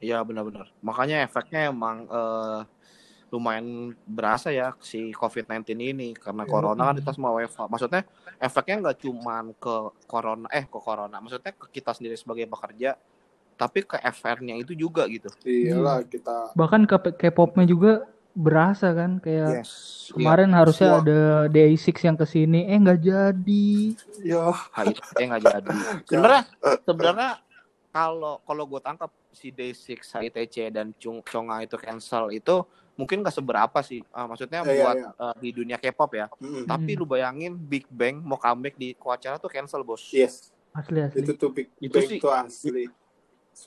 ya 0.00 0.16
benar-benar 0.20 0.72
makanya 0.80 1.22
efeknya 1.22 1.68
emang 1.68 2.08
eh, 2.08 2.60
lumayan 3.30 3.94
berasa 4.04 4.50
ya 4.50 4.74
si 4.82 5.14
COVID-19 5.14 5.62
ini 5.78 6.08
karena 6.18 6.42
Iya. 6.42 6.50
corona 6.50 6.82
kan 6.90 6.96
kita 6.98 7.12
semua 7.14 7.30
WFH 7.38 7.60
maksudnya 7.70 8.02
efeknya 8.42 8.76
nggak 8.82 8.98
cuman 9.06 9.44
ke 9.54 9.76
corona 10.10 10.48
eh 10.50 10.64
ke 10.66 10.78
corona. 10.80 11.16
Maksudnya 11.22 11.52
ke 11.54 11.66
kita 11.70 11.94
sendiri 11.94 12.16
sebagai 12.18 12.50
pekerja 12.50 12.98
tapi 13.60 13.84
ke 13.84 14.00
FR-nya 14.00 14.56
itu 14.56 14.72
juga 14.72 15.04
gitu. 15.04 15.28
Iyalah 15.44 16.00
kita 16.08 16.56
Bahkan 16.56 16.88
ke 16.88 16.96
K-popnya 17.20 17.68
juga 17.68 18.08
berasa 18.32 18.94
kan 18.96 19.20
kayak 19.20 19.60
yes. 19.60 20.08
kemarin 20.16 20.54
harusnya 20.56 20.96
semua. 20.96 21.02
ada 21.04 21.20
Day6 21.52 21.86
yang 22.00 22.16
ke 22.16 22.26
sini. 22.26 22.60
Eh 22.64 22.78
nggak 22.80 23.00
jadi. 23.04 23.68
ya 24.24 24.48
ya 24.56 24.82
itu 24.88 25.00
eh 25.20 25.26
nggak 25.28 25.42
jadi. 25.44 25.68
Sebenarnya 26.08 26.42
sebenarnya 26.88 27.30
kalau 27.92 28.40
kalau 28.48 28.64
gue 28.64 28.80
tangkap 28.80 29.12
si 29.34 29.52
Day6 29.52 30.00
HITC 30.00 30.72
dan 30.72 30.96
Chung 30.96 31.20
Chonga 31.28 31.60
itu 31.60 31.76
cancel 31.76 32.32
itu 32.32 32.64
mungkin 33.00 33.16
nggak 33.18 33.32
seberapa 33.32 33.78
sih 33.80 34.04
Ah, 34.10 34.24
maksudnya 34.24 34.60
Iya, 34.60 34.70
buat 34.76 34.94
iya. 34.94 35.08
eh, 35.16 35.34
di 35.38 35.50
dunia 35.50 35.76
K-pop 35.76 36.10
ya 36.12 36.26
mm, 36.30 36.64
tapi 36.66 36.92
lu 36.92 37.04
bayangin 37.04 37.56
Big 37.56 37.88
Bang 37.88 38.20
mau 38.20 38.36
comeback 38.36 38.74
di 38.74 38.92
Coachella 38.92 39.36
tuh 39.36 39.48
cancel 39.48 39.80
bos 39.80 40.04
yes 40.10 40.52
Asli 40.70 41.00
asli. 41.00 41.18
itu 41.18 41.32
tuh 41.34 41.48
big 41.48 41.66
Itu 41.78 41.96
bang 41.96 42.06
sih- 42.06 42.20
tuh 42.20 42.30
asli. 42.30 42.84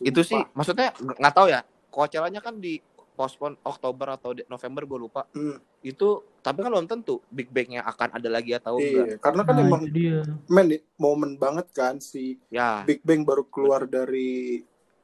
itu 0.02 0.22
sih 0.24 0.38
Sumpah. 0.38 0.54
maksudnya 0.54 0.88
ng- 0.96 1.18
nggak 1.18 1.34
tahu 1.34 1.48
ya 1.48 1.62
Coachella-nya 1.90 2.40
kan 2.40 2.58
di 2.58 2.78
postpone 3.13 3.62
Oktober 3.62 4.08
atau 4.12 4.34
November 4.44 4.84
gue 4.84 5.00
lupa 5.00 5.22
Hmm, 5.30 5.54
itu 5.82 6.08
tapi 6.40 6.60
kan 6.60 6.70
belum 6.70 6.88
tentu 6.88 7.22
Big 7.28 7.48
Bang-nya 7.48 7.84
akan 7.84 8.10
ada 8.13 8.25
lagi 8.28 8.54
atau 8.54 8.75
enggak 8.75 9.06
iya, 9.06 9.16
karena 9.18 9.42
kan 9.44 9.54
Nah, 9.54 9.63
emang 9.63 9.84
itu 9.84 9.94
dia. 9.94 10.18
men 10.48 10.68
momen 10.96 11.32
banget 11.36 11.70
kan 11.72 11.98
si 11.98 12.40
ya 12.48 12.82
Big 12.84 13.02
Bang 13.02 13.22
baru 13.22 13.46
keluar 13.46 13.84
dari 13.84 14.63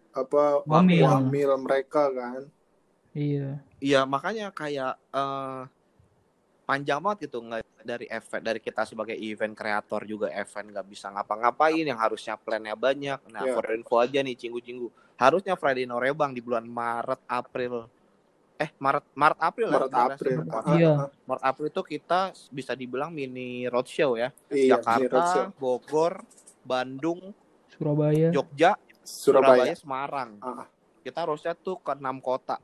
apa 0.10 0.66
Wamil. 0.66 1.06
wamil 1.06 1.50
mereka 1.60 2.10
kan. 2.10 2.50
Iya. 3.12 3.58
Iya 3.80 4.02
makanya 4.06 4.54
kayak 4.54 4.94
eh, 5.10 5.62
panjang 6.70 7.02
banget 7.02 7.26
gitu 7.26 7.42
nggak 7.42 7.66
dari 7.82 8.06
event 8.06 8.44
dari 8.46 8.60
kita 8.62 8.86
sebagai 8.86 9.18
event 9.18 9.58
kreator 9.58 10.06
juga 10.06 10.30
event 10.30 10.70
nggak 10.70 10.88
bisa 10.88 11.10
ngapa-ngapain 11.10 11.82
yang 11.82 11.98
harusnya 11.98 12.38
plannya 12.38 12.78
banyak. 12.78 13.18
Nah 13.34 13.42
Iya. 13.42 13.54
for 13.58 13.66
info 13.74 13.96
aja 13.98 14.20
nih 14.22 14.38
cinggu-cinggu 14.38 14.88
harusnya 15.18 15.58
Friday 15.58 15.90
Norebang 15.90 16.32
di 16.32 16.40
bulan 16.40 16.64
Maret 16.64 17.22
April 17.26 17.90
eh 18.60 18.70
Maret 18.76 19.08
Maret 19.16 19.40
April 19.40 19.68
ya, 19.68 19.74
Maret 19.80 19.90
bener, 19.90 20.12
April. 20.12 20.38
Iya. 20.76 20.94
Maret 21.26 21.44
April 21.48 21.66
itu 21.72 21.82
kita 21.82 22.20
bisa 22.52 22.72
dibilang 22.76 23.10
mini 23.10 23.66
roadshow 23.66 24.20
ya 24.20 24.30
Iya, 24.52 24.78
ini 24.78 25.08
roadshow. 25.08 25.10
Jakarta, 25.10 25.56
Bogor, 25.56 26.14
Bandung, 26.62 27.32
Surabaya. 27.72 28.30
Jogja, 28.30 28.76
Surabaya, 29.02 29.72
Surabaya. 29.72 29.74
Semarang. 29.80 30.30
Ah. 30.44 30.68
Kita 31.00 31.24
harusnya 31.24 31.56
tuh 31.56 31.80
ke 31.80 31.96
enam 31.96 32.20
kota. 32.20 32.60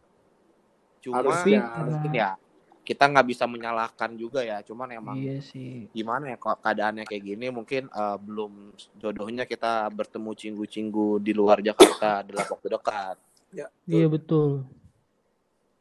Cuma 1.05 1.21
Harusnya. 1.21 1.69
mungkin 1.77 2.11
ya 2.11 2.33
kita 2.81 3.05
nggak 3.05 3.27
bisa 3.29 3.45
menyalahkan 3.45 4.17
juga 4.17 4.41
ya. 4.41 4.65
Cuman 4.65 4.89
emang 4.89 5.21
Iya 5.21 5.37
sih. 5.41 5.85
gimana 5.93 6.33
ya 6.33 6.37
kok 6.37 6.65
keadaannya 6.65 7.05
kayak 7.05 7.23
gini 7.23 7.53
mungkin 7.53 7.85
eh, 7.87 8.17
belum 8.17 8.73
jodohnya 8.97 9.45
kita 9.45 9.85
bertemu 9.93 10.33
cinggu-cinggu 10.33 11.21
di 11.21 11.29
luar 11.31 11.61
Jakarta 11.61 12.25
dalam 12.25 12.45
waktu 12.49 12.67
dekat. 12.73 13.15
Ya, 13.53 13.69
Iya 13.85 14.09
betul. 14.09 14.65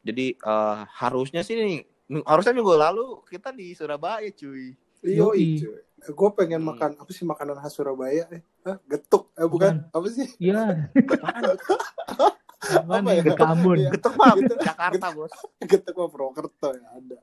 Jadi 0.05 0.37
eh, 0.37 0.77
harusnya 0.93 1.41
sih 1.41 1.57
nih, 1.57 1.81
harusnya 2.21 2.53
minggu 2.53 2.77
lalu 2.77 3.25
kita 3.25 3.49
di 3.49 3.73
Surabaya 3.73 4.29
cuy. 4.29 4.77
Iyo, 5.01 5.33
Yoi. 5.33 5.57
cuy. 5.57 5.81
Gue 6.05 6.29
pengen 6.37 6.61
Hmm. 6.61 6.69
makan 6.69 6.91
apa 7.01 7.09
sih 7.09 7.25
makanan 7.25 7.57
khas 7.57 7.73
Surabaya? 7.73 8.29
Eh, 8.29 8.41
Hah? 8.61 8.77
getuk? 8.85 9.33
Eh 9.33 9.49
bukan? 9.49 9.89
Apa 9.89 10.05
sih? 10.05 10.29
Iya. 10.37 10.89
Nih? 12.63 13.21
ya? 13.21 13.35
Ke 13.35 13.45
Ambon. 13.45 13.77
Getuk 13.91 14.13
mah 14.15 14.33
Gitu. 14.35 14.53
Jakarta 14.59 15.07
bos. 15.11 15.33
Getuk 15.61 15.93
mah 15.95 16.07
Purwokerto 16.09 16.69
ya 16.73 16.87
ada. 16.91 17.17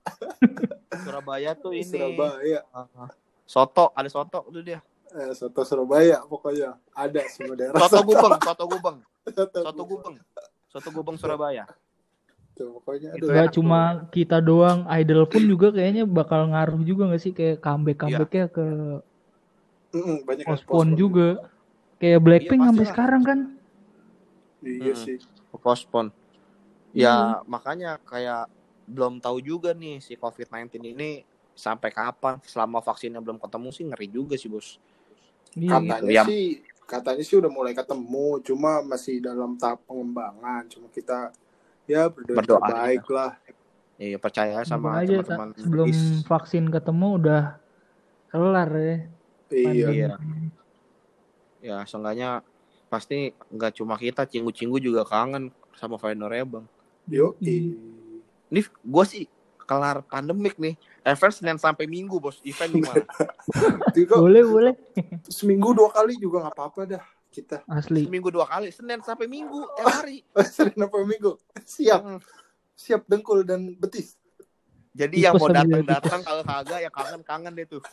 Surabaya 1.03 1.51
tuh 1.57 1.73
ini 1.73 1.89
Surabaya. 1.89 2.61
soto, 3.45 3.91
ada 3.93 4.09
soto 4.09 4.45
tuh 4.47 4.63
dia. 4.63 4.81
Eh, 5.13 5.33
soto 5.37 5.61
Surabaya 5.65 6.25
pokoknya 6.25 6.77
ada 6.95 7.21
semua 7.29 7.53
daerah. 7.53 7.77
Soto 7.85 8.01
gubeng, 8.03 8.33
soto 8.41 8.65
gubeng, 8.65 8.97
Soto 9.23 9.59
soto 9.61 9.83
gubeng, 9.85 10.17
soto 10.69 10.89
gubeng 10.91 11.17
Surabaya. 11.21 11.65
Tuh, 12.53 12.81
pokoknya 12.81 13.17
Itu 13.17 13.29
aduh. 13.29 13.33
ya. 13.33 13.45
Gak 13.45 13.53
cuma 13.57 13.81
kita 14.13 14.39
doang, 14.41 14.85
idol 14.93 15.25
pun 15.25 15.41
juga 15.45 15.73
kayaknya 15.73 16.05
bakal 16.05 16.53
ngaruh 16.53 16.81
juga 16.85 17.09
gak 17.13 17.23
sih 17.23 17.33
kayak 17.33 17.65
comeback 17.65 17.97
comebacknya 17.97 18.47
ke 18.49 18.67
Mm-mm, 19.93 20.25
banyak 20.25 20.45
yang 20.45 20.49
postpone 20.49 20.69
postpone. 20.69 20.93
juga. 20.97 21.29
Kayak 21.97 22.21
Blackpink 22.25 22.61
Iya, 22.61 22.69
sampai 22.73 22.87
sekarang 22.89 23.23
kan. 23.23 23.39
Iya 24.63 24.95
Mm-mm. 24.95 25.05
sih. 25.05 25.19
Postpone. 25.53 26.11
Ya 26.93 27.41
makanya 27.45 27.99
kayak 28.03 28.47
belum 28.87 29.19
tahu 29.19 29.39
juga 29.41 29.73
nih 29.73 29.99
si 29.99 30.15
COVID-19 30.15 30.83
ini 30.83 31.23
sampai 31.53 31.91
kapan. 31.91 32.39
Selama 32.43 32.79
vaksinnya 32.79 33.19
belum 33.19 33.39
ketemu 33.39 33.69
sih 33.71 33.85
ngeri 33.87 34.09
juga 34.09 34.35
sih 34.39 34.49
bos. 34.49 34.77
Iya, 35.55 35.77
Katanya 35.77 35.97
gitu. 35.99 36.13
Yang- 36.15 36.29
sih 36.31 36.45
katanya 36.83 37.25
sih 37.25 37.37
udah 37.41 37.49
mulai 37.49 37.73
ketemu, 37.73 38.41
cuma 38.45 38.85
masih 38.85 39.23
dalam 39.25 39.57
tahap 39.57 39.81
pengembangan. 39.89 40.69
Cuma 40.69 40.93
kita 40.93 41.33
ya 41.89 42.09
berdoa, 42.13 42.37
Berdoa, 42.37 42.59
terbaik 42.61 43.05
lah. 43.09 43.33
Iya 43.97 44.19
percaya 44.19 44.61
sama 44.67 44.99
aja 44.99 45.23
teman-teman. 45.23 45.55
sebelum 45.57 45.89
medis. 45.89 46.27
vaksin 46.27 46.65
ketemu 46.69 47.09
udah 47.23 47.43
kelar 48.29 48.71
ya. 48.73 48.83
Iya. 48.83 48.99
pandemi. 49.53 49.97
Iya. 49.97 50.09
Ya 51.63 51.77
seenggaknya 51.87 52.31
pasti 52.93 53.19
nggak 53.49 53.81
cuma 53.81 53.97
kita, 53.97 54.29
cinggu-cinggu 54.29 54.77
juga 54.77 55.03
kangen 55.03 55.49
sama 55.73 55.97
Final 55.97 56.29
Rebang. 56.29 56.69
Yo, 57.09 57.33
Ini 57.41 58.61
gue 58.69 59.05
sih 59.09 59.25
kelar 59.65 60.05
pandemik 60.05 60.61
nih. 60.61 60.77
Event 61.03 61.33
Senin 61.33 61.57
sampai 61.57 61.89
Minggu 61.89 62.21
bos. 62.21 62.37
Event 62.45 62.69
gimana? 62.71 63.05
juga 63.91 64.15
Boleh 64.23 64.45
boleh. 64.45 64.75
seminggu 65.25 65.73
dua 65.73 65.89
kali 65.89 66.15
juga 66.15 66.45
nggak 66.45 66.55
apa-apa 66.55 66.81
dah 66.87 67.03
kita. 67.27 67.65
Asli. 67.65 68.05
Seminggu 68.05 68.29
dua 68.29 68.45
kali. 68.45 68.69
Senin 68.69 69.01
sampai 69.01 69.25
Minggu 69.25 69.65
tiap 69.73 69.89
hari. 69.89 70.21
Senin 70.55 70.77
apa 70.79 71.01
minggu? 71.01 71.33
Siap, 71.59 72.01
Hmm. 72.05 72.21
siap 72.77 73.09
dengkul 73.09 73.43
dan 73.43 73.73
betis. 73.75 74.21
Jadi 74.93 75.25
yang 75.25 75.41
mau 75.41 75.49
datang 75.49 75.81
tipes. 75.81 75.89
datang 75.89 76.21
kalau 76.21 76.45
kagak 76.45 76.79
ya 76.85 76.91
kangen 76.93 77.23
kangen 77.25 77.53
deh 77.57 77.65
tuh. 77.65 77.81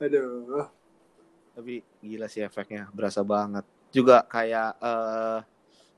Aduh. 0.00 0.64
Tapi 1.54 1.80
gila 2.02 2.26
sih 2.26 2.42
efeknya, 2.42 2.90
berasa 2.90 3.22
banget. 3.22 3.64
Juga 3.94 4.26
kayak 4.26 4.76
eh 4.82 5.40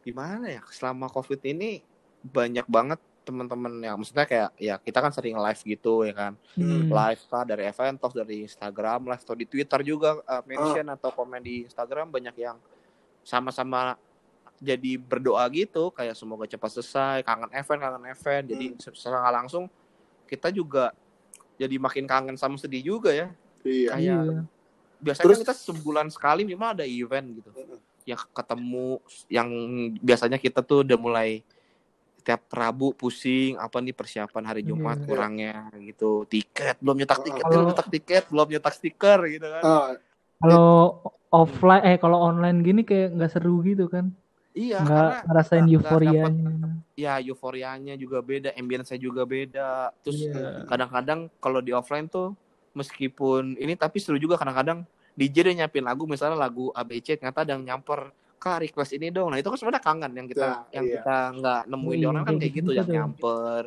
gimana 0.06 0.46
ya? 0.46 0.62
Selama 0.70 1.08
Covid 1.10 1.40
ini 1.48 1.82
banyak 2.22 2.68
banget 2.68 3.00
teman-teman 3.26 3.82
yang 3.82 3.98
maksudnya 3.98 4.22
kayak 4.22 4.54
ya 4.54 4.78
kita 4.78 5.02
kan 5.02 5.10
sering 5.10 5.34
live 5.34 5.58
gitu 5.66 6.06
ya 6.06 6.14
kan. 6.14 6.32
Hmm. 6.54 6.86
Live 6.86 7.26
kah 7.26 7.42
dari 7.42 7.66
event 7.66 7.98
talk 7.98 8.14
dari 8.14 8.46
Instagram, 8.46 9.10
live 9.10 9.22
atau 9.26 9.34
di 9.34 9.46
Twitter 9.50 9.80
juga 9.82 10.22
eh, 10.22 10.42
mention 10.46 10.86
atau 10.94 11.10
komen 11.10 11.42
di 11.42 11.66
Instagram 11.66 12.14
banyak 12.14 12.36
yang 12.38 12.56
sama-sama 13.26 13.98
jadi 14.62 14.96
berdoa 14.96 15.44
gitu 15.52 15.92
kayak 15.92 16.14
semoga 16.16 16.46
cepat 16.48 16.70
selesai, 16.78 17.26
kangen 17.26 17.50
event, 17.50 17.80
kangen 17.82 18.06
event. 18.06 18.44
Jadi 18.46 18.66
secara 18.78 19.28
langsung 19.34 19.66
kita 20.30 20.54
juga 20.54 20.94
jadi 21.58 21.76
makin 21.82 22.06
kangen 22.06 22.36
sama 22.38 22.56
sedih 22.56 22.94
juga 22.94 23.10
ya. 23.10 23.28
Iya. 23.66 23.90
Kayak 23.90 24.22
Iya. 24.22 24.55
Biasanya 25.06 25.24
Terus- 25.24 25.38
kan 25.38 25.44
kita 25.46 25.54
sebulan 25.54 26.06
sekali 26.10 26.42
minimal 26.42 26.74
ada 26.74 26.84
event 26.84 27.26
gitu 27.32 27.50
Mm-mm. 27.52 27.78
yang 28.02 28.18
ketemu 28.28 28.88
yang 29.28 29.48
biasanya 30.00 30.36
kita 30.36 30.60
tuh 30.60 30.82
udah 30.82 30.98
mulai 30.98 31.46
tiap 32.20 32.42
Rabu 32.50 32.90
pusing 32.90 33.54
apa 33.54 33.78
nih 33.78 33.94
persiapan 33.94 34.42
hari 34.44 34.62
Jumat 34.62 34.98
Iya. 34.98 35.06
kurangnya 35.06 35.54
gitu 35.78 36.26
tiket 36.26 36.74
belum 36.78 36.98
nyetak 36.98 37.22
tiket 37.22 37.38
Kalau- 37.40 37.52
belum 37.54 37.66
nyetak 37.70 37.88
tiket 37.88 38.24
belum 38.26 38.48
nyetak 38.50 38.74
stiker 38.74 39.18
gitu 39.28 39.46
kan 39.46 39.62
Ah, 39.62 39.88
Kalau 40.36 41.00
offline 41.28 41.82
eh 41.84 41.96
kalau 41.96 42.18
online 42.20 42.60
gini 42.60 42.82
kayak 42.82 43.14
nggak 43.14 43.30
seru 43.30 43.62
gitu 43.62 43.86
kan. 43.86 44.10
iya 44.52 44.80
Nggak 44.80 45.24
ngerasain 45.24 45.62
nggak 45.62 45.74
euforianya. 45.76 46.24
dapet- 46.26 46.94
ya 46.94 47.12
euforianya 47.20 47.94
juga 47.94 48.18
beda 48.20 48.50
ambience-nya 48.52 48.98
juga 48.98 49.22
beda 49.22 49.70
terus 50.00 50.18
Iya. 50.22 50.64
kadang-kadang 50.64 51.30
kalau 51.36 51.60
di 51.60 51.70
offline 51.70 52.06
tuh 52.06 52.34
meskipun 52.72 53.54
ini 53.54 53.72
tapi 53.74 53.96
seru 53.96 54.16
juga 54.16 54.34
kadang-kadang 54.34 54.82
DJ 55.16 55.36
dia 55.42 55.54
nyiapin 55.56 55.80
lagu 55.80 56.04
misalnya 56.04 56.36
lagu 56.36 56.68
ABC 56.70 57.16
ternyata 57.16 57.40
ada 57.40 57.56
yang 57.56 57.64
nyamper 57.64 58.08
kak 58.36 58.62
request 58.62 58.92
ini 58.92 59.08
dong 59.08 59.32
nah 59.32 59.40
itu 59.40 59.48
kan 59.48 59.56
sebenarnya 59.56 59.82
kangen 59.82 60.12
yang 60.12 60.28
kita 60.28 60.44
Nah, 60.46 60.60
yang 60.70 60.84
iya. 60.84 60.94
kita 60.94 61.16
nggak 61.34 61.60
nemuin 61.66 61.88
di 61.90 61.98
Iya, 61.98 62.08
online 62.08 62.26
kan 62.26 62.34
kayak 62.36 62.52
gitu 62.54 62.70
yang 62.70 62.88
nyamper 62.88 63.62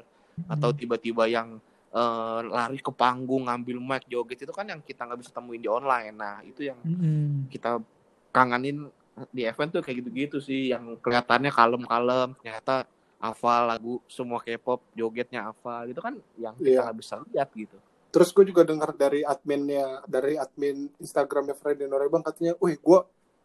atau 0.48 0.70
tiba-tiba 0.72 1.24
yang 1.26 1.58
eh, 1.90 2.40
lari 2.46 2.78
ke 2.78 2.92
panggung 2.92 3.50
ngambil 3.50 3.78
mic 3.78 4.04
joget 4.06 4.40
itu 4.40 4.54
kan 4.54 4.64
yang 4.64 4.78
kita 4.80 5.04
nggak 5.04 5.20
bisa 5.20 5.32
temuin 5.32 5.58
di 5.58 5.68
online 5.68 6.14
nah 6.14 6.38
itu 6.42 6.62
yang 6.64 6.78
Mm-mm. 6.80 7.50
kita 7.50 7.82
kangenin 8.30 8.94
di 9.30 9.44
event 9.44 9.68
tuh 9.68 9.82
kayak 9.82 10.00
gitu-gitu 10.00 10.38
sih 10.40 10.70
yang 10.70 10.96
kelihatannya 10.96 11.50
kalem-kalem 11.50 12.38
ternyata 12.38 12.86
hafal 13.18 13.68
lagu 13.68 14.00
semua 14.06 14.40
K-pop 14.40 14.80
jogetnya 14.94 15.50
hafal 15.50 15.90
gitu 15.90 16.00
kan 16.00 16.14
yang 16.38 16.54
kita 16.56 16.72
Iya. 16.72 16.80
nggak 16.86 16.98
bisa 17.02 17.14
lihat 17.28 17.50
gitu 17.52 17.76
Terus 18.10 18.34
gue 18.34 18.50
juga 18.50 18.66
dengar 18.66 18.90
dari 18.98 19.22
adminnya, 19.22 20.02
dari 20.10 20.34
admin 20.34 20.90
Instagramnya 20.98 21.54
Freddy 21.54 21.86
Norebang 21.86 22.26
katanya, 22.26 22.58
wih 22.58 22.82
gue 22.82 23.00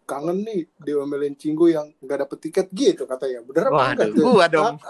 kangen 0.05 0.45
nih 0.45 0.69
diomelin 0.81 1.37
Cinggu 1.37 1.73
yang 1.73 1.89
nggak 2.01 2.29
dapet 2.29 2.39
tiket 2.49 2.67
gitu 2.73 3.09
katanya. 3.09 3.41
Bener 3.45 3.73
apa 3.73 3.97
enggak 3.97 4.11
gua 4.21 4.47
dong. 4.49 4.77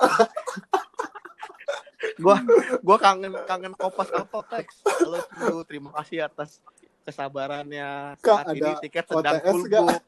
gua 2.22 2.36
gua 2.82 2.98
kangen 2.98 3.32
kangen 3.46 3.74
kopas 3.78 4.10
autotext. 4.10 4.82
Halo 4.82 5.22
Cinggu, 5.22 5.62
terima 5.66 5.90
kasih 6.02 6.26
atas 6.26 6.58
kesabarannya. 7.06 8.18
Kak, 8.18 8.50
Saat 8.50 8.56
ini 8.58 8.66
ada 8.66 8.82
tiket 8.82 9.04
sedang 9.06 9.38
OTS 9.38 9.54
full 9.54 9.64
book. 9.70 10.02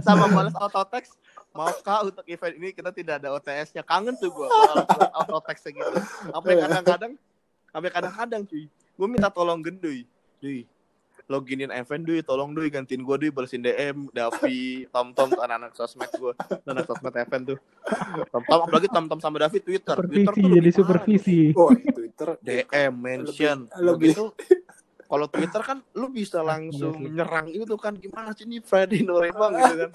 Sama 0.06 0.24
balas 0.32 0.56
autotext. 0.56 1.12
Maaf 1.56 1.80
kak 1.80 2.12
untuk 2.12 2.24
event 2.28 2.54
ini 2.60 2.68
kita 2.68 2.92
tidak 2.92 3.24
ada 3.24 3.32
OTS-nya. 3.32 3.80
Kangen 3.80 4.16
tuh 4.16 4.32
gua 4.32 4.48
balas 4.84 5.12
autotext 5.24 5.72
gitu. 5.72 6.00
Sampai 6.32 6.56
Iya. 6.56 6.68
kadang-kadang 6.68 7.12
sampai 7.76 7.92
kadang-kadang 7.92 8.42
cuy. 8.42 8.64
Gua 8.96 9.04
minta 9.06 9.28
tolong 9.28 9.60
gendui. 9.60 10.08
Duy, 10.36 10.64
loginin 11.26 11.68
event 11.70 12.02
duy, 12.02 12.20
tolong 12.20 12.52
duy 12.52 12.68
gantiin 12.68 13.00
gua 13.00 13.16
duy 13.16 13.28
balesin 13.28 13.60
DM, 13.60 14.08
Davi, 14.10 14.84
Tom 14.88 15.12
Tom 15.12 15.28
anak-anak 15.30 15.72
sosmed 15.72 16.08
gua, 16.14 16.32
anak 16.64 16.84
sosmed 16.84 17.12
event 17.14 17.44
tuh. 17.46 17.58
Tom 18.26 18.42
Tom 18.42 18.60
apalagi 18.62 18.88
Tom 18.88 19.04
Tom 19.06 19.18
sama 19.18 19.36
Davi 19.38 19.58
Twitter. 19.58 19.96
Twitter 19.98 20.32
supervisi 20.32 20.32
tuh 20.34 20.48
jadi 20.48 20.56
lebih 20.58 20.72
supervisi. 20.72 21.38
Oh, 21.52 21.68
Twitter. 21.68 22.28
DM 22.38 22.92
mention. 22.94 23.58
lebih- 23.74 24.12
Begitu 24.12 24.24
kalau 25.06 25.26
Twitter 25.26 25.62
kan 25.62 25.78
lu 25.92 26.08
bisa 26.08 26.40
langsung 26.40 26.92
Iya 26.92 27.02
menyerang 27.02 27.46
itu 27.46 27.74
kan 27.76 27.94
gimana 27.94 28.32
sih 28.32 28.42
ini 28.42 28.58
Freddy 28.58 29.00
Norebang 29.00 29.52
gitu 29.54 29.74
kan. 29.78 29.90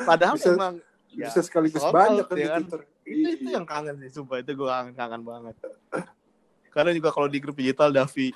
Padahal 0.00 0.34
Bisa- 0.34 0.50
memang 0.50 0.72
ya, 1.10 1.26
bisa 1.26 1.40
sekaligus 1.42 1.82
banyak 1.84 2.24
kan 2.24 2.32
ya 2.32 2.38
di 2.38 2.46
kan? 2.48 2.62
Twitter. 2.64 2.80
itu 3.02 3.26
itu 3.28 3.44
Iya. 3.44 3.58
yang 3.58 3.66
kangen 3.66 3.98
sih 3.98 4.10
sumpah 4.12 4.38
itu 4.38 4.50
gue 4.52 4.64
kangen 4.64 4.94
kangen 4.94 5.22
banget 5.22 5.54
karena 6.70 6.90
juga 6.94 7.10
kalau 7.10 7.26
di 7.26 7.38
grup 7.42 7.58
digital 7.58 7.90
Davi 7.90 8.30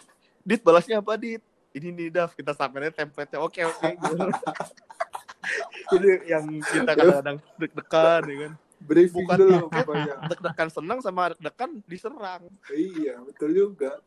Dit 0.45 0.61
balasnya 0.61 1.01
apa 1.01 1.17
Dit 1.17 1.41
ini 1.75 1.91
nih 1.91 2.09
Dav 2.15 2.31
kita 2.35 2.55
samain 2.55 2.95
template-nya 2.95 3.43
oke 3.43 3.61
oke 3.67 3.89
gitu. 3.99 4.17
jadi 5.91 6.11
yang 6.31 6.45
kita 6.63 6.91
kadang-kadang 6.95 7.37
deg-degan 7.59 8.23
ya 8.31 8.37
kan 8.47 8.53
briefing 8.79 9.27
Bukan 9.27 9.37
dulu 9.41 9.67
deg-degan 10.31 10.69
senang 10.77 10.99
sama 11.03 11.35
deg-degan 11.35 11.71
diserang 11.89 12.43
iya, 12.71 13.19
betul 13.27 13.51
juga. 13.51 13.99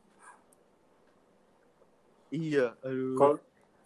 iya 2.32 2.72
aduh 2.84 3.16
Kalau 3.18 3.36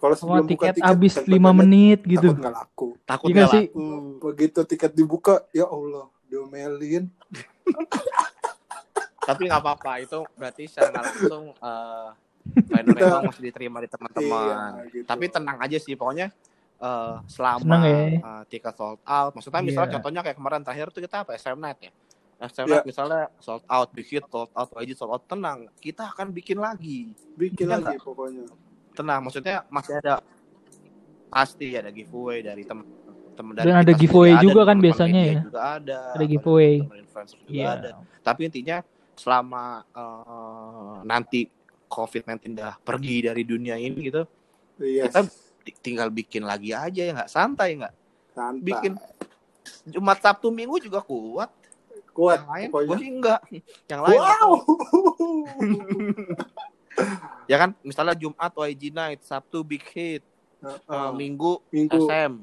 kalau 0.01 0.15
sebelum 0.17 0.45
buka 0.50 0.74
tiket 0.74 0.81
tiket 0.81 0.89
habis 0.89 1.13
template 1.13 1.45
5 1.45 1.62
menit 1.62 2.00
gitu. 2.10 2.27
takut 2.33 2.41
nggak 2.41 2.55
laku. 2.57 2.88
takut 3.05 3.27
Iya 3.29 3.33
nggak 3.38 3.45
nggak 3.45 3.53
sih? 3.53 3.65
laku 3.69 3.86
Begitu 4.17 4.60
tiket 4.65 4.91
dibuka, 4.98 5.36
ya 5.53 5.65
Allah, 5.69 6.10
diomelin. 6.25 7.05
tapi 9.21 9.41
nggak 9.45 9.61
apa-apa 9.61 9.91
itu 9.99 10.19
berarti 10.33 10.63
secara 10.65 10.89
nggak 10.89 11.05
langsung 11.05 11.43
eh 11.53 12.09
emang 12.97 13.23
masih 13.23 13.43
diterima 13.43 13.77
di 13.77 13.87
teman-teman 13.87 14.81
Iya, 14.81 14.89
gitu. 14.91 15.05
tapi 15.05 15.25
tenang 15.27 15.57
aja 15.57 15.77
sih 15.77 15.93
pokoknya 15.93 16.33
eh, 16.79 17.15
selama 17.27 17.61
Seneng 17.61 17.81
ya. 17.83 17.97
eh, 18.17 18.41
tiket 18.47 18.73
sold 18.73 18.99
out 19.01 19.31
maksudnya 19.31 19.61
misalnya 19.61 19.87
Iya. 19.87 19.95
contohnya 19.95 20.21
kayak 20.21 20.37
kemarin 20.37 20.61
terakhir 20.61 20.87
tuh 20.89 20.99
kita 20.99 21.21
apa 21.21 21.31
SM 21.33 21.55
Night 21.55 21.79
ya 21.79 21.91
SM. 22.41 22.65
Night 22.65 22.83
misalnya 22.83 23.29
sold 23.37 23.61
out 23.67 23.89
big 23.91 24.07
hit 24.07 24.25
sold 24.25 24.49
out 24.51 24.69
YG 24.75 24.91
sold 24.91 25.11
out 25.11 25.23
tenang 25.23 25.69
kita 25.77 26.09
akan 26.09 26.29
bikin 26.29 26.57
lagi 26.57 27.13
bikin 27.35 27.65
Iya 27.65 27.77
lagi 27.77 28.01
pokoknya. 28.01 28.49
tenang 28.91 29.21
maksudnya 29.21 29.61
masih 29.67 29.95
ada 29.95 30.19
pasti 31.29 31.71
ada 31.71 31.87
giveaway 31.89 32.41
dari 32.41 32.65
teman 32.65 32.83
teman 33.31 33.53
Dan 33.55 33.77
ada 33.77 33.93
giveaway 33.93 34.35
juga 34.37 34.65
kan 34.65 34.77
biasanya 34.77 35.21
ya. 35.23 35.39
juga 35.39 35.61
ada 35.77 35.99
Ada 36.11 36.25
giveaway. 36.25 36.73
teman 36.81 36.97
influencer 36.99 37.37
juga 37.39 37.53
Iya. 37.53 37.69
ada 37.71 37.89
tapi 38.19 38.41
intinya 38.43 38.77
selama 39.21 39.85
eh, 39.87 40.97
nanti 41.03 41.45
COVID-19 41.85 42.41
udah 42.55 42.73
pergi 42.79 43.17
dari 43.21 43.43
dunia 43.43 43.75
ini 43.75 43.99
gitu 44.01 44.25
Iya. 44.77 45.05
kita 45.05 45.29
ti- 45.61 45.77
tinggal 45.79 46.09
bikin 46.09 46.41
lagi 46.41 46.73
aja 46.73 47.01
ya 47.03 47.11
nggak 47.13 47.29
santai 47.29 47.77
nggak 47.77 47.93
santai. 48.33 48.65
bikin 48.65 48.93
Jumat 49.85 50.17
Sabtu 50.17 50.49
Minggu 50.49 50.81
juga 50.81 50.97
kuat 50.99 51.53
kuat 52.11 52.41
yang 52.41 52.49
lain 52.49 52.67
pokoknya. 52.67 52.87
gue 52.87 52.97
sih 52.97 53.09
enggak 53.11 53.41
yang 53.85 54.01
lain 54.01 54.17
Wow. 54.17 54.51
ya 57.45 57.57
kan 57.57 57.69
misalnya 57.81 58.15
Jumat 58.15 58.51
YG 58.51 58.89
Night 58.89 59.21
Sabtu 59.21 59.61
Big 59.61 59.85
Hit 59.87 60.25
eh, 60.59 60.67
Heeh. 60.67 61.09
Minggu 61.13 61.61
Minggu 61.69 61.97
SM 62.01 62.33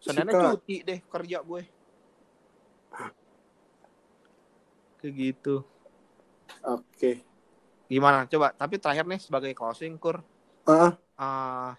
Seninnya 0.00 0.32
cuti 0.48 0.80
deh 0.80 0.98
kerja 1.04 1.38
gue 1.40 1.62
kayak 4.96 5.12
gitu 5.14 5.60
Oke. 6.64 7.24
gimana? 7.90 8.22
Coba 8.30 8.54
tapi 8.54 8.78
terakhir 8.78 9.02
nih 9.08 9.18
sebagai 9.18 9.52
closing 9.56 9.98
kur. 9.98 10.22
Ah, 10.62 10.94
ah, 11.18 11.74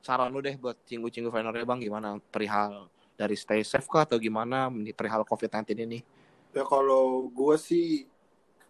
saran 0.00 0.32
lu 0.32 0.40
deh 0.40 0.56
buat 0.56 0.78
cinggu-cinggu 0.88 1.28
Fenernya 1.28 1.68
bang. 1.68 1.80
Gimana 1.82 2.16
perihal 2.32 2.88
dari 3.18 3.36
stay 3.36 3.60
safe 3.60 3.84
kah 3.84 4.08
atau 4.08 4.16
gimana? 4.16 4.72
Perihal 4.72 5.28
COVID-19 5.28 5.84
ini. 5.84 6.00
Ya 6.56 6.64
kalau 6.64 7.28
gua 7.28 7.60
sih 7.60 8.08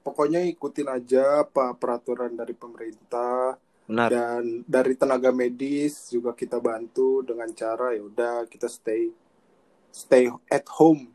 pokoknya 0.03 0.43
ikutin 0.51 0.91
aja 0.91 1.47
apa 1.47 1.75
peraturan 1.79 2.35
dari 2.35 2.55
pemerintah 2.59 3.55
benar. 3.87 4.11
dan 4.11 4.67
dari 4.67 4.99
tenaga 4.99 5.31
medis 5.31 6.11
juga 6.11 6.35
kita 6.35 6.59
bantu 6.59 7.23
dengan 7.23 7.47
cara 7.55 7.95
ya 7.95 8.03
udah 8.03 8.51
kita 8.51 8.67
stay 8.67 9.15
stay 9.95 10.27
at 10.51 10.67
home. 10.67 11.11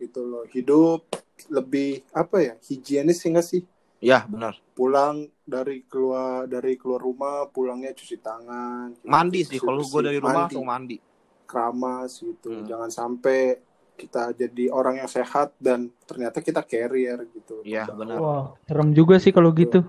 Gitu 0.00 0.20
loh. 0.24 0.44
Hidup 0.48 1.23
lebih 1.50 2.06
apa 2.14 2.36
ya 2.40 2.54
higienis 2.64 3.18
sih 3.20 3.28
nggak 3.30 3.46
sih? 3.46 3.62
Ya 4.04 4.28
benar. 4.28 4.60
Pulang 4.76 5.28
dari 5.44 5.84
keluar 5.88 6.44
dari 6.44 6.76
keluar 6.76 7.00
rumah 7.00 7.48
pulangnya 7.48 7.92
cuci 7.96 8.16
tangan 8.20 8.96
mandi 9.04 9.44
sih 9.44 9.60
kalau 9.60 9.84
gue 9.84 10.00
dari 10.00 10.18
rumah 10.20 10.44
mandi, 10.44 10.54
langsung 10.54 10.66
mandi. 10.66 10.96
Keramas 11.44 12.12
gitu. 12.20 12.48
Hmm. 12.52 12.66
jangan 12.68 12.90
sampai 12.90 13.60
kita 13.94 14.34
jadi 14.34 14.74
orang 14.74 14.98
yang 15.06 15.10
sehat 15.10 15.54
dan 15.62 15.86
ternyata 16.02 16.42
kita 16.42 16.66
carrier 16.66 17.30
gitu. 17.30 17.62
Iya, 17.62 17.86
benar. 17.94 18.18
Wah, 18.18 18.44
serem 18.66 18.90
juga 18.90 19.22
sih 19.22 19.30
kalau 19.30 19.54
gitu. 19.54 19.86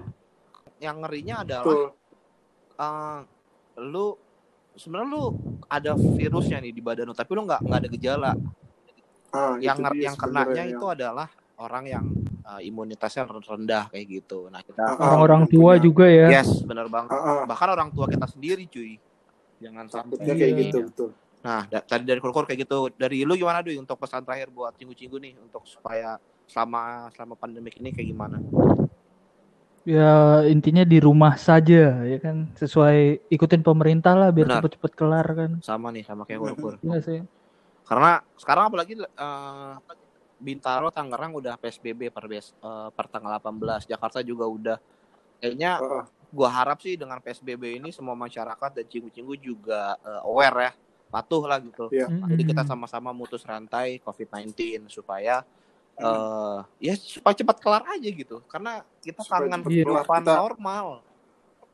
yang 0.75 1.01
ngerinya 1.01 1.41
adalah 1.41 1.65
Betul. 1.65 1.87
eh, 2.77 3.19
lu 3.81 4.07
sebenarnya 4.75 5.07
lu 5.07 5.23
ada 5.71 5.91
virusnya 5.95 6.59
nih 6.59 6.75
di 6.75 6.83
badan 6.83 7.09
lu 7.09 7.15
tapi 7.15 7.31
lu 7.31 7.47
nggak 7.47 7.63
nggak 7.63 7.79
ada 7.79 7.89
gejala. 7.89 8.31
Ah, 9.33 9.55
yang 9.57 9.79
yang 9.97 10.15
kenanya 10.15 10.51
sebenarnya 10.53 10.63
itu 10.69 10.85
adalah 10.85 11.27
orang 11.57 11.83
yang 11.85 12.05
eh, 12.45 12.61
imunitasnya 12.63 13.25
rendah 13.25 13.89
kayak 13.89 14.05
gitu. 14.07 14.47
Nah 14.47 14.61
kita 14.61 14.85
Ah, 14.85 15.17
Orang-orang 15.17 15.41
yang 15.41 15.51
tua 15.51 15.71
punya- 15.71 15.81
juga 15.81 16.05
ya. 16.05 16.27
yes 16.31 16.61
benar 16.61 16.85
bang 16.85 17.05
Ah, 17.07 17.17
ah, 17.17 17.41
bahkan 17.43 17.69
orang 17.69 17.89
tua 17.89 18.05
kita 18.05 18.25
sendiri 18.25 18.65
cuy. 18.65 19.01
Jangan 19.57 19.85
takutnya 19.87 20.19
sampai 20.21 20.35
kayak 20.37 20.51
Iya. 20.51 20.61
gitu 20.63 20.77
betul. 20.85 21.09
Nah 21.41 21.61
da- 21.65 21.81
tadi 21.81 22.03
dari 22.03 22.19
kurkur 22.19 22.43
kayak 22.43 22.59
gitu. 22.61 22.77
Dari 22.91 23.21
lu 23.21 23.33
gimana 23.33 23.59
Dwi 23.59 23.77
untuk 23.77 23.97
pesan 23.97 24.21
terakhir 24.21 24.49
buat 24.49 24.73
cinggu-cinggu 24.73 25.17
nih 25.17 25.33
untuk 25.39 25.65
supaya 25.65 26.19
selama 26.45 27.09
selama 27.11 27.33
pandemik 27.33 27.77
ini 27.77 27.89
kayak 27.89 28.07
gimana? 28.09 28.37
Ya 29.85 30.41
intinya 30.43 30.81
di 30.81 30.97
rumah 30.97 31.37
saja 31.37 32.01
ya 32.01 32.17
kan? 32.17 32.49
Sesuai 32.53 33.29
ikutin 33.29 33.61
pemerintah 33.61 34.13
lah 34.13 34.29
biar 34.29 34.49
cepet-cepet 34.51 34.91
kelar 34.93 35.27
kan. 35.31 35.51
sama 35.61 35.93
nih 35.93 36.01
sama 36.01 36.25
kayak 36.25 36.41
kurkur. 36.41 36.73
Iya 36.81 36.99
sih. 36.99 37.19
Karena 37.85 38.17
sekarang 38.35 38.69
apalagi 38.69 38.97
eh, 38.97 39.73
Bintaro 40.35 40.91
Tangerang 40.91 41.31
udah 41.33 41.55
PSBB 41.55 42.11
per 42.11 42.25
bes- 42.27 42.53
eh, 42.53 42.89
per 42.91 43.05
tanggal 43.07 43.39
18. 43.39 43.87
Jakarta 43.87 44.19
juga 44.19 44.45
udah 44.45 44.77
kayaknya 45.39 45.71
ah. 45.79 46.05
gua 46.31 46.49
harap 46.51 46.79
sih 46.79 46.95
dengan 46.95 47.19
PSBB 47.19 47.79
ini 47.79 47.89
semua 47.91 48.15
masyarakat 48.15 48.71
dan 48.75 48.85
cinggu-cinggu 48.85 49.33
juga 49.39 49.95
eh, 49.99 50.21
aware 50.27 50.57
ya, 50.59 50.71
patuh 51.11 51.43
lah 51.47 51.59
gitu. 51.63 51.87
Iya. 51.91 52.07
Jadi 52.11 52.43
kita 52.43 52.63
sama-sama 52.63 53.15
mutus 53.15 53.43
rantai 53.43 53.99
COVID-19 54.03 54.87
supaya 54.91 55.43
eh 55.95 56.59
ya 56.83 56.93
supaya 56.99 57.31
cepat 57.31 57.57
kelar 57.63 57.83
aja 57.87 58.09
gitu. 58.11 58.43
Karena 58.51 58.83
kita 58.99 59.23
Supaya 59.23 59.47
kangen 59.47 59.63
kehidupan 59.63 60.21
Kita- 60.27 60.35
normal. 60.35 60.87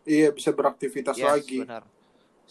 iya 0.01 0.29
bisa 0.29 0.49
beraktivitas 0.53 1.17
Yes, 1.17 1.25
lagi 1.25 1.61
benar. 1.65 1.81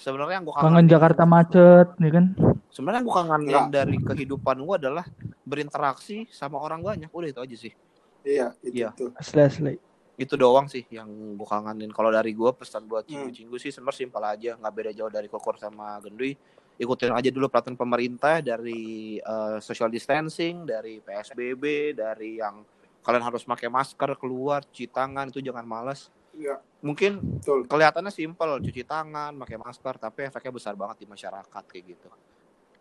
Sebenarnya 0.01 0.41
yang 0.41 0.47
gua 0.49 0.57
Kangen 0.57 0.89
Jakarta 0.89 1.23
macet 1.23 1.89
ya 1.95 2.11
kan. 2.11 2.25
Sebenarnya 2.71 3.03
gue 3.03 3.13
kangenin 3.13 3.51
Ya. 3.53 3.63
dari 3.69 3.99
kehidupan 3.99 4.63
gue 4.63 4.77
adalah 4.79 5.05
berinteraksi 5.45 6.25
sama 6.29 6.57
orang 6.57 6.81
banyak. 6.81 7.11
Udah 7.11 7.29
itu 7.29 7.41
aja 7.41 7.57
sih. 7.59 7.75
iya 8.21 8.53
itu 8.61 8.77
Iya. 8.77 8.89
tuh 8.93 9.13
Asli 9.17 9.41
asli. 9.41 9.75
Itu 10.15 10.37
doang 10.37 10.69
sih 10.69 10.85
yang 10.89 11.09
gue 11.35 11.45
kangenin. 11.45 11.89
Kalau 11.89 12.09
dari 12.09 12.31
gue 12.31 12.51
pesan 12.51 12.85
buat 12.85 13.05
Hmm. 13.05 13.29
cinggu-cinggu 13.29 13.57
sih 13.57 13.69
sebenarnya 13.69 13.99
simpel 13.99 14.23
aja. 14.23 14.51
Nggak 14.55 14.75
beda 14.75 14.91
jauh 14.95 15.09
dari 15.09 15.27
Kokor 15.27 15.57
sama 15.57 15.97
Gendui. 15.99 16.37
Ikutin 16.77 17.13
aja 17.13 17.29
dulu 17.29 17.49
peraturan 17.49 17.77
pemerintah 17.77 18.41
dari 18.41 19.17
eh, 19.17 19.57
social 19.59 19.89
distancing, 19.89 20.65
dari 20.65 20.97
PSBB, 20.99 21.93
dari 21.93 22.37
yang 22.37 22.65
kalian 23.01 23.21
harus 23.23 23.43
pakai 23.43 23.69
masker 23.69 24.17
keluar, 24.17 24.61
cuci 24.63 24.87
tangan 24.87 25.29
itu 25.29 25.41
jangan 25.41 25.65
malas. 25.65 26.09
Iya, 26.31 26.63
Mungkin 26.81 27.43
betul 27.43 27.67
kelihatannya 27.67 28.09
simpel, 28.09 28.63
cuci 28.63 28.83
tangan, 28.87 29.37
pakai 29.37 29.57
masker, 29.59 29.95
tapi 30.01 30.31
efeknya 30.31 30.53
besar 30.55 30.75
banget 30.79 31.05
di 31.05 31.07
masyarakat 31.07 31.63
kayak 31.67 31.85
gitu. 31.85 32.09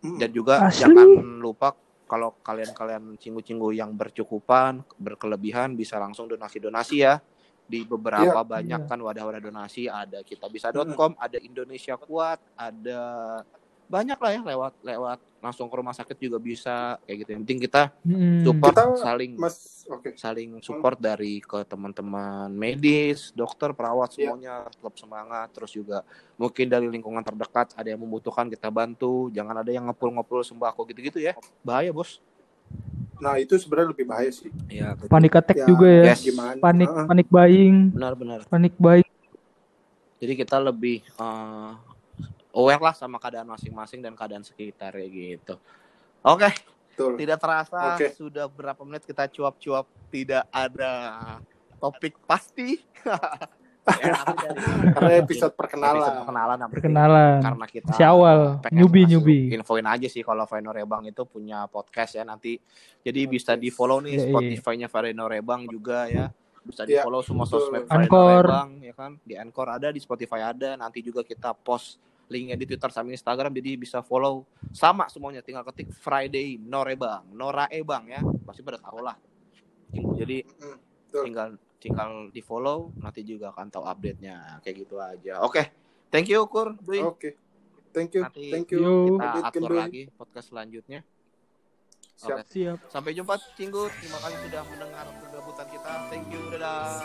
Mm. 0.00 0.16
dan 0.16 0.30
juga 0.32 0.54
Asli. 0.64 0.80
jangan 0.88 1.08
lupa 1.44 1.76
kalau 2.08 2.32
kalian-kalian 2.40 3.20
cinggu-cinggu 3.20 3.68
yang 3.70 3.92
bercukupan 3.92 4.80
berkelebihan 4.96 5.76
bisa 5.76 6.00
langsung 6.00 6.24
donasi-donasi 6.24 7.04
ya 7.04 7.20
di 7.68 7.84
beberapa 7.84 8.40
Iya. 8.40 8.48
banyak 8.48 8.80
kan 8.88 8.96
wadah-wadah 8.96 9.38
donasi 9.38 9.92
ada 9.92 10.24
kitabisa.com 10.24 11.20
ada 11.20 11.36
Indonesia 11.38 12.00
Kuat 12.00 12.40
ada 12.56 13.00
banyak 13.90 14.14
lah 14.14 14.30
ya 14.30 14.40
lewat 14.46 14.72
lewat 14.80 15.18
langsung 15.40 15.66
ke 15.66 15.74
rumah 15.74 15.90
sakit 15.90 16.14
juga 16.14 16.38
bisa 16.38 16.94
kayak 17.02 17.16
gitu 17.18 17.30
yang 17.32 17.42
penting 17.42 17.60
kita 17.60 17.82
Mm-mm. 18.04 18.44
support 18.44 18.70
Kita- 18.70 19.02
saling 19.02 19.32
mas 19.34 19.56
oke 19.84 20.14
saling 20.14 20.50
support 20.60 20.94
dari 20.96 21.40
ke 21.40 21.64
teman-teman 21.64 22.46
medis, 22.48 23.32
dokter, 23.32 23.72
perawat 23.72 24.14
Iya. 24.14 24.30
semuanya 24.30 24.54
tetap 24.70 24.94
semangat. 24.94 25.50
Terus 25.50 25.72
juga 25.72 25.98
mungkin 26.36 26.68
dari 26.68 26.86
lingkungan 26.86 27.18
terdekat 27.20 27.74
ada 27.74 27.88
yang 27.88 27.98
membutuhkan 27.98 28.46
kita 28.46 28.70
bantu. 28.70 29.26
Jangan 29.30 29.58
ada 29.58 29.68
yang 29.68 29.82
ngepul-ngepul 29.84 30.40
sembako 30.40 30.86
gitu-gitu 30.86 31.18
ya. 31.18 31.34
Bahaya 31.60 31.90
bos. 31.90 32.22
nah 33.18 33.36
itu 33.36 33.52
sebenarnya 33.52 33.90
lebih 33.90 34.06
bahaya 34.06 34.30
sih 34.30 34.48
Iya. 34.64 34.94
Panik 35.04 35.34
attack 35.34 35.58
Ya, 35.58 35.66
juga 35.66 35.84
ya. 35.84 36.04
Yes. 36.08 36.22
gimana 36.22 36.56
Panik 36.56 36.88
panik 36.88 37.28
buying, 37.28 37.76
Benar-benar. 37.90 38.40
panik 38.46 38.72
buying. 38.76 39.10
Jadi 40.16 40.32
kita 40.38 40.56
lebih 40.56 41.02
eh, 41.02 41.70
aware 42.52 42.80
lah 42.80 42.92
sama 42.92 43.16
keadaan 43.16 43.48
masing-masing 43.48 43.98
dan 43.98 44.12
keadaan 44.12 44.42
sekitar 44.42 44.92
kayak 44.92 45.10
gitu. 45.10 45.54
Oke, 46.20 46.50
betul 46.90 47.16
tidak 47.16 47.38
terasa 47.38 47.94
Oke. 47.94 48.12
sudah 48.12 48.46
berapa 48.46 48.82
menit 48.82 49.02
kita 49.02 49.24
cuap-cuap 49.26 49.84
tidak 50.08 50.44
ada 50.48 50.92
topik 51.76 52.18
pasti. 52.24 52.76
Ya, 53.90 54.12
Karena 54.92 55.18
episode 55.18 55.50
perkenalan. 55.50 55.98
episode 55.98 56.18
perkenalan. 56.22 56.58
Perkenalan. 56.70 57.38
karena 57.42 57.66
kita 57.66 57.90
Si 57.90 58.04
awal, 58.04 58.60
pengen 58.60 58.76
newbie, 58.76 59.02
ngasih- 59.02 59.10
newbie. 59.18 59.44
infoin 59.50 59.86
aja 59.88 60.06
sih 60.06 60.22
kalau 60.22 60.44
Vino 60.46 60.70
Rebang 60.70 61.02
itu 61.04 61.24
punya 61.24 61.64
podcast 61.66 62.14
ya 62.14 62.22
nanti 62.22 62.60
jadi 63.00 63.24
bisa 63.26 63.56
di 63.56 63.72
follow 63.72 63.98
nih 63.98 64.14
Yoi. 64.14 64.24
Spotify-nya 64.30 64.86
Vino 64.86 65.26
Rebang 65.26 65.64
juga 65.66 66.06
ya 66.06 66.28
bisa 66.60 66.84
di 66.84 66.92
Iya, 66.92 67.02
follow 67.02 67.24
semua 67.24 67.48
betul. 67.48 67.66
sosmed 67.66 67.82
Vino. 67.82 68.04
Rebang 68.38 68.68
ya 68.78 68.92
kan 68.94 69.10
di 69.18 69.34
Anchor 69.34 69.68
ada 69.72 69.88
di 69.88 69.98
Spotify 69.98 70.40
ada 70.44 70.76
nanti 70.76 71.00
juga 71.00 71.24
kita 71.24 71.50
post 71.50 71.98
linknya 72.30 72.54
di 72.54 72.64
Twitter 72.64 72.88
sama 72.94 73.10
Instagram 73.10 73.50
jadi 73.58 73.74
bisa 73.74 73.98
follow 74.00 74.46
sama 74.70 75.10
semuanya 75.10 75.42
tinggal 75.42 75.66
ketik 75.66 75.90
Friday 75.90 76.56
Norebang 76.56 77.26
Nora 77.34 77.66
Ebang 77.68 78.06
ya 78.06 78.22
pasti 78.46 78.62
pada 78.62 78.78
tahu 78.78 79.02
lah 79.02 79.18
jadi 79.90 80.46
betul. 80.46 81.22
tinggal 81.26 81.48
tinggal 81.82 82.10
di 82.30 82.40
follow 82.40 82.94
nanti 83.02 83.26
juga 83.26 83.50
akan 83.50 83.66
tahu 83.66 83.84
update 83.84 84.22
nya 84.22 84.62
kayak 84.62 84.76
gitu 84.86 84.96
aja 85.02 85.42
oke 85.42 85.60
thank 86.08 86.30
you 86.30 86.46
Kur 86.46 86.78
Dwi 86.78 87.02
Oke. 87.02 87.34
Thank 87.90 88.14
you. 88.14 88.22
Nanti 88.22 88.54
Thank 88.54 88.70
you. 88.70 88.78
Yo. 88.78 89.18
kita 89.18 89.26
Edit 89.34 89.42
atur 89.50 89.72
lagi 89.74 90.02
podcast 90.14 90.54
selanjutnya 90.54 91.02
Siap. 92.14 92.46
Oke. 92.46 92.52
Siap. 92.54 92.78
sampai 92.86 93.10
jumpa 93.18 93.34
Cinggut 93.58 93.90
terima 93.98 94.18
kasih 94.22 94.38
sudah 94.46 94.62
mendengar 94.70 95.06
kegabutan 95.18 95.66
kita 95.74 95.90
thank 96.06 96.26
you 96.30 96.42
dadah 96.54 97.02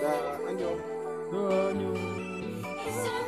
Dah, 0.00 0.48
anjong. 0.48 0.80
Nyum. 1.76 3.26